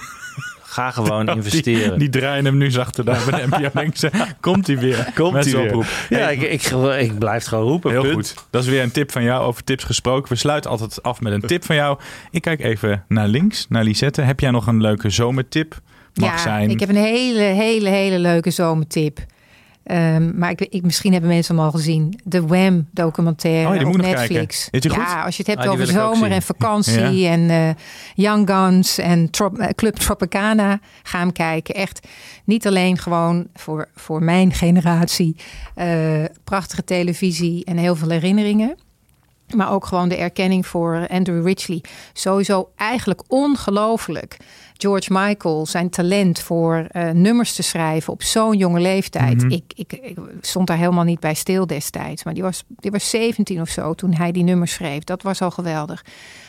Ga 0.76 0.90
gewoon 0.90 1.28
investeren. 1.28 1.98
Die, 1.98 2.10
die, 2.10 2.20
draaien 2.20 2.44
hem 2.44 2.56
nu 2.56 2.70
zachter 2.70 3.04
daar 3.04 3.24
bij 3.30 3.40
de 3.40 3.46
NPO. 3.46 3.70
Denken 3.72 3.98
ze, 3.98 4.10
komt 4.40 4.66
hij 4.66 4.78
weer? 4.78 5.12
Komt 5.14 5.44
hij 5.44 5.52
weer? 5.52 5.64
Oproep. 5.64 5.86
Ja, 6.08 6.18
hey, 6.18 6.36
ik, 6.36 6.42
ik, 6.42 6.62
ik, 7.00 7.18
blijf 7.18 7.38
het 7.38 7.48
gewoon 7.48 7.68
roepen. 7.68 7.90
Heel 7.90 8.02
punt. 8.02 8.14
goed. 8.14 8.46
Dat 8.50 8.62
is 8.62 8.68
weer 8.68 8.82
een 8.82 8.90
tip 8.90 9.12
van 9.12 9.22
jou. 9.22 9.44
Over 9.44 9.64
tips 9.64 9.84
gesproken. 9.84 10.28
We 10.28 10.38
sluiten 10.38 10.70
altijd 10.70 11.02
af 11.02 11.20
met 11.20 11.32
een 11.32 11.40
tip 11.40 11.64
van 11.64 11.76
jou. 11.76 11.98
Ik 12.30 12.42
kijk 12.42 12.60
even 12.60 13.04
naar 13.08 13.28
links, 13.28 13.66
naar 13.68 13.84
Lisette. 13.84 14.22
Heb 14.22 14.40
jij 14.40 14.50
nog 14.50 14.66
een 14.66 14.80
leuke 14.80 15.10
zomertip? 15.10 15.80
Mag 16.14 16.30
ja, 16.30 16.38
zijn. 16.38 16.70
ik 16.70 16.80
heb 16.80 16.88
een 16.88 16.96
hele, 16.96 17.40
hele, 17.40 17.88
hele 17.88 18.18
leuke 18.18 18.50
zomertip. 18.50 19.18
Um, 19.90 20.38
maar 20.38 20.50
ik, 20.50 20.60
ik, 20.60 20.82
misschien 20.82 21.12
hebben 21.12 21.30
mensen 21.30 21.56
hem 21.56 21.64
al 21.64 21.70
gezien. 21.70 22.20
De 22.24 22.46
Wham 22.46 22.88
documentaire 22.90 23.68
oh, 23.68 23.80
ja, 23.80 23.88
op 23.88 23.96
Netflix. 23.96 24.68
Is 24.70 24.80
die 24.80 24.92
ja, 24.92 25.24
als 25.24 25.36
je 25.36 25.42
het 25.46 25.54
hebt 25.54 25.68
Ah, 25.68 25.72
over 25.72 25.86
zomer 25.86 26.30
en 26.30 26.42
vakantie 26.42 27.16
ja. 27.16 27.30
en 27.30 27.40
uh, 27.40 27.70
Young 28.14 28.50
Guns 28.50 28.98
en 28.98 29.30
Trop 29.30 29.58
uh, 29.58 29.66
Club 29.66 29.94
Tropicana, 29.94 30.80
ga 31.02 31.18
hem 31.18 31.32
kijken. 31.32 31.74
Echt 31.74 32.08
niet 32.44 32.66
alleen 32.66 32.98
gewoon 32.98 33.46
voor, 33.54 33.88
voor 33.94 34.22
mijn 34.22 34.52
generatie 34.52 35.36
uh, 35.76 36.24
prachtige 36.44 36.84
televisie 36.84 37.64
en 37.64 37.76
heel 37.76 37.96
veel 37.96 38.10
herinneringen. 38.10 38.76
Maar 39.54 39.72
ook 39.72 39.86
gewoon 39.86 40.08
de 40.08 40.16
erkenning 40.16 40.66
voor 40.66 41.06
Andrew 41.08 41.46
Ridgely. 41.46 41.82
Sowieso 42.12 42.70
eigenlijk 42.76 43.22
ongelooflijk. 43.28 44.36
George 44.76 45.12
Michael, 45.12 45.66
zijn 45.66 45.90
talent 45.90 46.40
voor 46.40 46.86
uh, 46.92 47.10
nummers 47.10 47.54
te 47.54 47.62
schrijven 47.62 48.12
op 48.12 48.22
zo'n 48.22 48.56
jonge 48.56 48.80
leeftijd. 48.80 49.36
Mhm. 49.36 49.44
Mm 49.44 49.50
-hmm. 49.50 49.62
ik, 49.74 49.92
ik, 49.92 49.92
ik, 50.02 50.18
stond 50.40 50.66
daar 50.66 50.76
helemaal 50.76 51.04
niet 51.04 51.20
bij 51.20 51.34
stil 51.34 51.66
destijds. 51.66 52.24
Maar 52.24 52.34
die 52.34 52.42
was, 52.42 52.64
die 52.68 52.90
was 52.90 53.10
17 53.10 53.60
of 53.60 53.68
zo 53.68 53.94
toen 53.94 54.14
hij 54.14 54.32
die 54.32 54.42
nummers 54.42 54.72
schreef. 54.72 55.04
Dat 55.04 55.22
was 55.22 55.42
al 55.42 55.50
geweldig. 55.50 56.04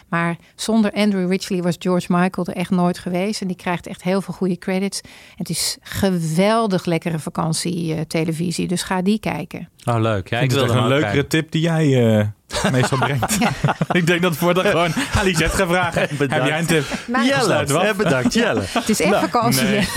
Maar 0.10 0.36
zonder 0.56 0.92
Andrew 0.92 1.30
Ridgely 1.30 1.62
was 1.62 1.76
George 1.80 2.08
Michael 2.10 2.48
er 2.48 2.56
echt 2.56 2.70
nooit 2.70 2.98
geweest. 2.98 3.42
En 3.42 3.48
die 3.48 3.56
krijgt 3.56 3.88
echt 3.88 4.04
heel 4.04 4.22
veel 4.22 4.34
goede 4.34 4.58
credits. 4.58 5.02
En 5.02 5.10
het 5.36 5.50
is 5.50 5.78
geweldig 5.82 6.86
lekkere 6.86 7.20
vakantietelevisie. 7.20 8.64
Uh, 8.64 8.70
dus 8.70 8.84
ga 8.84 9.02
die 9.02 9.20
kijken. 9.20 9.70
Oh, 9.86 10.00
leuk. 10.00 10.30
Ja, 10.30 10.40
ik, 10.40 10.44
ik 10.44 10.52
wil 10.52 10.70
een 10.70 10.88
leukere 10.88 11.12
kijken. 11.12 11.28
tip 11.28 11.52
die 11.52 11.62
jij 11.62 12.18
uh, 12.18 12.26
meestal 12.72 12.98
brengt. 12.98 13.38
ja. 13.40 13.52
ik 13.92 14.08
denk 14.08 14.22
dat 14.22 14.38
voor 14.38 14.54
dat 14.54 14.66
gewoon 14.66 14.94
Alizet 15.16 15.52
gaat 15.52 15.68
vragen. 15.68 16.08
Bedankt. 16.18 16.34
Heb 16.34 16.46
jij 16.46 16.60
een 16.60 16.66
tip? 16.66 16.86
Jelle, 17.24 17.66
ja, 17.68 17.94
bedankt 17.94 18.34
Jelle. 18.44 18.62
Het 18.68 18.90
is 18.90 19.02
echt 19.02 19.12
nou, 19.12 19.30
vakantie. 19.30 19.68
Nee. 19.68 19.88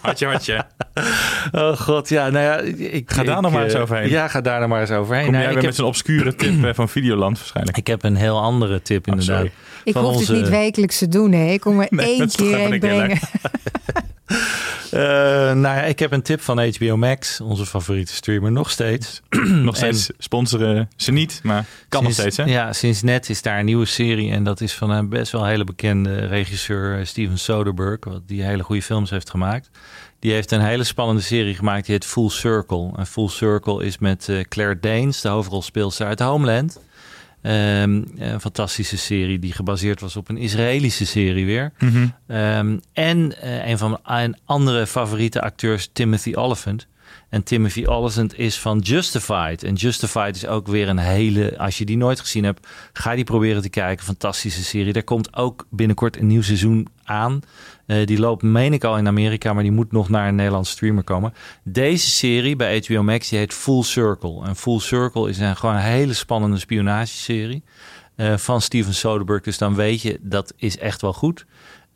Hartje, 0.00 0.26
hartje. 0.26 0.64
Oh 1.52 1.76
god, 1.76 2.08
ja, 2.08 2.28
nou 2.28 2.44
ja. 2.44 2.58
Ik, 2.76 3.10
ga 3.10 3.22
daar 3.22 3.36
ik, 3.36 3.42
nog 3.42 3.52
maar 3.52 3.64
eens 3.64 3.74
overheen. 3.74 4.08
Ja, 4.08 4.28
ga 4.28 4.40
daar 4.40 4.60
nog 4.60 4.68
maar 4.68 4.80
eens 4.80 4.90
overheen. 4.90 5.24
Kom 5.24 5.32
nou, 5.32 5.44
jij 5.44 5.52
ik 5.52 5.60
weer 5.60 5.68
heb, 5.68 5.70
met 5.70 5.74
zo'n 5.74 5.86
obscure 5.86 6.34
tip 6.34 6.74
van 6.74 6.88
Videoland 6.88 7.38
waarschijnlijk. 7.38 7.76
Ik 7.76 7.86
heb 7.86 8.04
een 8.04 8.16
heel 8.16 8.40
andere 8.40 8.82
tip 8.82 9.08
oh, 9.08 9.12
inderdaad. 9.12 9.36
Sorry. 9.36 9.52
Ik 9.84 9.94
hoef 9.94 10.04
onze... 10.04 10.32
het 10.32 10.40
niet 10.42 10.50
wekelijks 10.50 10.98
te 10.98 11.08
doen, 11.08 11.32
hè. 11.32 11.52
Ik 11.52 11.60
kom 11.60 11.80
er 11.80 11.86
nee, 11.90 12.18
één 12.18 12.30
keer 12.30 12.56
heen 12.56 12.78
brengen. 12.78 13.18
Uh, 14.30 15.00
nou 15.52 15.62
ja, 15.62 15.82
ik 15.82 15.98
heb 15.98 16.12
een 16.12 16.22
tip 16.22 16.40
van 16.40 16.74
HBO 16.74 16.96
Max, 16.96 17.40
onze 17.40 17.66
favoriete 17.66 18.14
streamer, 18.14 18.52
nog 18.52 18.70
steeds. 18.70 19.20
nog 19.44 19.76
steeds 19.76 20.08
en 20.08 20.14
sponsoren 20.18 20.90
ze 20.96 21.12
niet, 21.12 21.40
maar 21.42 21.64
kan 21.88 22.02
sinds, 22.02 22.18
nog 22.18 22.26
steeds, 22.26 22.50
hè? 22.50 22.56
Ja, 22.56 22.72
sinds 22.72 23.02
net 23.02 23.28
is 23.30 23.42
daar 23.42 23.58
een 23.58 23.64
nieuwe 23.64 23.86
serie 23.86 24.32
en 24.32 24.44
dat 24.44 24.60
is 24.60 24.72
van 24.72 24.90
een 24.90 25.08
best 25.08 25.32
wel 25.32 25.44
hele 25.44 25.64
bekende 25.64 26.26
regisseur 26.26 26.98
eh, 26.98 27.04
Steven 27.04 27.38
Soderbergh, 27.38 28.08
wat 28.08 28.22
die 28.26 28.42
hele 28.42 28.62
goede 28.62 28.82
films 28.82 29.10
heeft 29.10 29.30
gemaakt. 29.30 29.70
Die 30.18 30.32
heeft 30.32 30.50
een 30.50 30.60
hele 30.60 30.84
spannende 30.84 31.22
serie 31.22 31.54
gemaakt, 31.54 31.84
die 31.84 31.94
heet 31.94 32.04
Full 32.04 32.28
Circle. 32.28 32.90
En 32.96 33.06
Full 33.06 33.28
Circle 33.28 33.84
is 33.84 33.98
met 33.98 34.28
uh, 34.28 34.40
Claire 34.40 34.80
Danes, 34.80 35.20
de 35.20 35.28
hoofdrolspeelster 35.28 36.06
uit 36.06 36.20
Homeland. 36.20 36.80
Um, 37.42 38.04
een 38.16 38.40
fantastische 38.40 38.96
serie 38.98 39.38
die 39.38 39.52
gebaseerd 39.52 40.00
was 40.00 40.16
op 40.16 40.28
een 40.28 40.36
Israëlische 40.36 41.06
serie 41.06 41.46
weer. 41.46 41.72
Mm 41.78 41.88
-hmm. 41.88 42.36
um, 42.36 42.80
en 42.92 43.34
uh, 43.44 43.68
een 43.68 43.78
van 43.78 43.98
mijn 44.06 44.38
andere 44.44 44.86
favoriete 44.86 45.40
acteurs, 45.40 45.90
Timothy 45.92 46.32
Olyphant. 46.34 46.86
En 47.28 47.42
Timothy 47.42 47.84
Olyphant 47.84 48.38
is 48.38 48.58
van 48.58 48.78
Justified. 48.78 49.62
En 49.62 49.74
Justified 49.74 50.36
is 50.36 50.46
ook 50.46 50.66
weer 50.66 50.88
een 50.88 50.98
hele... 50.98 51.58
Als 51.58 51.78
je 51.78 51.84
die 51.84 51.96
nooit 51.96 52.20
gezien 52.20 52.44
hebt, 52.44 52.66
ga 52.92 53.14
die 53.14 53.24
proberen 53.24 53.62
te 53.62 53.68
kijken. 53.68 54.04
Fantastische 54.04 54.64
serie. 54.64 54.92
Er 54.92 55.04
komt 55.04 55.36
ook 55.36 55.66
binnenkort 55.70 56.16
een 56.16 56.26
nieuw 56.26 56.42
seizoen 56.42 56.88
aan. 57.04 57.40
Uh, 57.90 58.06
die 58.06 58.18
loopt, 58.18 58.42
meen 58.42 58.72
ik 58.72 58.84
al, 58.84 58.98
in 58.98 59.06
Amerika... 59.06 59.52
maar 59.52 59.62
die 59.62 59.72
moet 59.72 59.92
nog 59.92 60.08
naar 60.08 60.28
een 60.28 60.34
Nederlandse 60.34 60.72
streamer 60.72 61.04
komen. 61.04 61.34
Deze 61.64 62.10
serie 62.10 62.56
bij 62.56 62.84
HBO 62.86 63.02
Max, 63.02 63.28
die 63.28 63.38
heet 63.38 63.54
Full 63.54 63.82
Circle. 63.82 64.44
En 64.44 64.56
Full 64.56 64.78
Circle 64.78 65.28
is 65.28 65.38
een, 65.38 65.56
gewoon 65.56 65.74
een 65.74 65.80
hele 65.80 66.12
spannende 66.12 66.58
spionageserie... 66.58 67.62
Uh, 68.16 68.36
van 68.36 68.60
Steven 68.60 68.94
Soderbergh. 68.94 69.44
Dus 69.44 69.58
dan 69.58 69.74
weet 69.74 70.02
je, 70.02 70.18
dat 70.22 70.52
is 70.56 70.78
echt 70.78 71.00
wel 71.00 71.12
goed. 71.12 71.46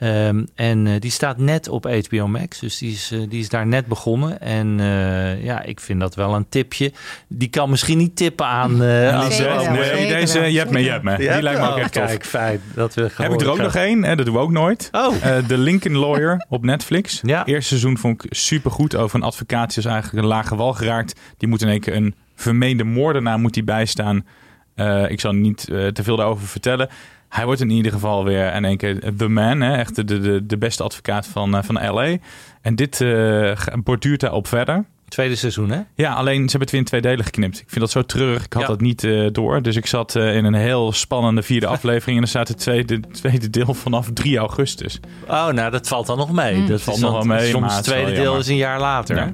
Ehm, 0.04 0.44
en 0.54 0.86
eh, 0.86 0.92
die 0.98 1.10
staat 1.10 1.38
net 1.38 1.68
op 1.68 1.84
HBO 1.84 2.28
Max, 2.28 2.58
dus 2.58 2.78
die 2.78 2.92
is, 2.92 3.10
eh, 3.12 3.18
die 3.28 3.40
is 3.40 3.48
daar 3.48 3.66
net 3.66 3.86
begonnen. 3.86 4.40
En 4.40 4.80
eh, 4.80 5.44
ja, 5.44 5.62
ik 5.62 5.80
vind 5.80 6.00
dat 6.00 6.14
wel 6.14 6.34
een 6.34 6.48
tipje. 6.48 6.92
Die 7.28 7.48
kan 7.48 7.70
misschien 7.70 7.98
niet 7.98 8.16
tippen 8.16 8.46
aan... 8.46 8.70
uh, 8.70 9.28
nee, 9.28 10.08
deze, 10.08 10.40
je 10.40 10.58
hebt 10.58 10.70
me, 10.70 10.80
je 10.80 10.90
hebt 10.90 11.02
me. 11.02 11.16
Die 11.16 11.42
lijkt 11.42 11.60
me 11.60 11.68
ook 11.68 11.78
echt 11.78 11.92
tof. 11.92 12.04
Kijk, 12.04 12.24
fijn. 12.24 12.60
Dat 12.74 12.94
we 12.94 13.10
Heb 13.14 13.32
ik 13.32 13.40
er 13.40 13.50
ook 13.50 13.58
nog 13.58 13.74
één, 13.74 14.04
en 14.04 14.16
dat 14.16 14.26
doen 14.26 14.34
we 14.34 14.40
ook 14.40 14.50
nooit. 14.50 14.88
Oh. 14.92 15.14
Eh, 15.22 15.36
The 15.36 15.58
Lincoln 15.58 15.96
Lawyer 15.96 16.44
op 16.48 16.64
Netflix. 16.64 17.20
Ja. 17.22 17.44
Eerste 17.44 17.68
seizoen 17.68 17.98
vond 17.98 18.24
ik 18.24 18.34
supergoed 18.34 18.96
over 18.96 19.16
een 19.16 19.26
advocaat. 19.26 19.68
Die 19.68 19.78
is 19.78 19.84
eigenlijk 19.84 20.22
een 20.22 20.28
lage 20.28 20.56
wal 20.56 20.72
geraakt. 20.72 21.20
Die 21.38 21.48
moet 21.48 21.62
in 21.62 21.68
één 21.68 21.80
keer 21.80 21.96
een 21.96 22.14
vermeende 22.34 22.84
moordenaar 22.84 23.38
moet 23.38 23.54
die 23.54 23.64
bijstaan. 23.64 24.26
Eh, 24.74 25.10
ik 25.10 25.20
zal 25.20 25.32
niet 25.32 25.68
eh, 25.68 25.86
te 25.86 26.02
veel 26.02 26.16
daarover 26.16 26.46
vertellen. 26.46 26.88
Hij 27.28 27.44
wordt 27.44 27.60
in 27.60 27.70
ieder 27.70 27.92
geval 27.92 28.24
weer 28.24 28.54
in 28.54 28.64
één 28.64 28.76
keer 28.76 28.98
the 29.16 29.28
man. 29.28 29.60
Hè? 29.60 29.76
Echt 29.76 29.96
de, 29.96 30.04
de, 30.04 30.46
de 30.46 30.58
beste 30.58 30.82
advocaat 30.82 31.26
van, 31.26 31.56
eh, 31.56 31.62
van 31.62 31.74
LA. 31.94 32.16
En 32.60 32.74
dit 32.74 33.00
eh, 33.00 33.52
borduurt 33.82 34.20
daarop 34.20 34.46
verder. 34.46 34.84
Tweede 35.08 35.36
seizoen, 35.36 35.70
hè? 35.70 35.80
Ja, 35.94 36.12
alleen 36.14 36.34
ze 36.34 36.40
hebben 36.40 36.60
het 36.60 36.70
weer 36.70 36.80
in 36.80 36.86
twee 36.86 37.00
delen 37.00 37.24
geknipt. 37.24 37.58
Ik 37.60 37.64
vind 37.68 37.80
dat 37.80 37.90
zo 37.90 38.02
treurig. 38.02 38.44
Ik 38.44 38.52
had 38.52 38.62
Ja. 38.62 38.68
dat 38.68 38.80
niet 38.80 39.04
eh, 39.04 39.26
door. 39.32 39.62
Dus 39.62 39.76
ik 39.76 39.86
zat 39.86 40.14
in 40.14 40.44
een 40.44 40.54
heel 40.54 40.92
spannende 40.92 41.42
vierde 41.42 41.66
aflevering. 41.76 42.16
En 42.16 42.22
er 42.22 42.28
staat 42.28 42.48
het 42.48 42.58
tweede, 42.58 43.00
tweede 43.00 43.50
deel 43.50 43.74
vanaf 43.74 44.08
3 44.14 44.38
augustus. 44.38 45.00
Oh, 45.28 45.48
nou, 45.48 45.70
dat 45.70 45.88
valt 45.88 46.06
dan 46.06 46.18
nog 46.18 46.32
mee. 46.32 46.56
Mm. 46.56 46.66
dat 46.66 46.80
valt 46.82 47.00
nog 47.00 47.12
wel 47.12 47.22
mee, 47.22 47.50
Soms 47.50 47.74
het 47.74 47.84
tweede 47.84 48.12
deel 48.12 48.38
is 48.38 48.48
een 48.48 48.56
jaar 48.56 48.80
later. 48.80 49.16
Ja. 49.16 49.32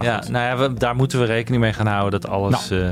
Ja, 0.00 0.22
nou 0.30 0.44
ja, 0.44 0.56
we- 0.68 0.74
daar 0.78 0.96
moeten 0.96 1.18
we 1.20 1.24
rekening 1.24 1.62
mee 1.62 1.72
gaan 1.72 1.86
houden 1.86 2.20
dat 2.20 2.30
alles 2.30 2.70
eh, 2.70 2.88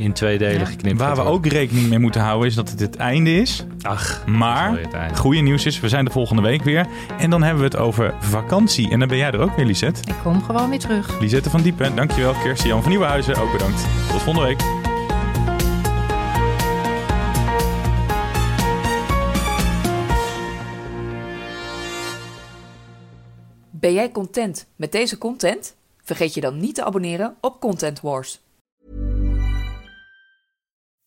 in 0.00 0.12
twee 0.12 0.38
delen 0.38 0.58
Ja. 0.58 0.64
geknipt 0.64 0.98
Waar 0.98 1.16
we 1.16 1.22
ook 1.22 1.46
rekening 1.46 1.88
mee 1.88 1.98
moeten 1.98 2.20
houden 2.20 2.48
is 2.48 2.54
dat 2.54 2.70
het 2.70 2.80
het 2.80 2.96
einde 2.96 3.34
is. 3.34 3.64
Ach, 3.82 4.26
Maar 4.26 4.78
het 4.78 4.92
einde. 4.92 5.16
goede 5.16 5.40
nieuws 5.40 5.66
is, 5.66 5.80
we 5.80 5.88
zijn 5.88 6.04
de 6.04 6.10
volgende 6.10 6.42
week 6.42 6.62
weer. 6.62 6.86
En 7.18 7.30
dan 7.30 7.42
hebben 7.42 7.58
we 7.62 7.68
het 7.68 7.76
over 7.76 8.14
vakantie. 8.20 8.90
En 8.90 8.98
dan 8.98 9.08
ben 9.08 9.16
jij 9.16 9.30
er 9.30 9.38
ook 9.40 9.56
weer, 9.56 9.66
Lisette. 9.66 10.00
Ik 10.08 10.14
kom 10.22 10.42
gewoon 10.42 10.70
weer 10.70 10.78
terug. 10.78 11.20
Lisette 11.20 11.50
van 11.50 11.62
Diepen, 11.62 11.96
dankjewel. 11.96 12.32
Kirsten 12.42 12.68
Jan 12.68 12.80
van 12.80 12.90
Nieuwenhuizen, 12.90 13.36
ook 13.36 13.52
bedankt. 13.52 13.86
Tot 14.10 14.22
volgende 14.22 14.48
week. 14.48 14.58
Ben 23.70 23.92
jij 23.92 24.10
content 24.10 24.66
met 24.76 24.92
deze 24.92 25.18
content? 25.18 25.74
Vergeet 26.02 26.34
je 26.34 26.40
dan 26.40 26.60
niet 26.60 26.74
te 26.74 26.84
abonneren 26.84 27.36
op 27.40 27.60
Content 27.60 28.00
Wars. 28.00 28.40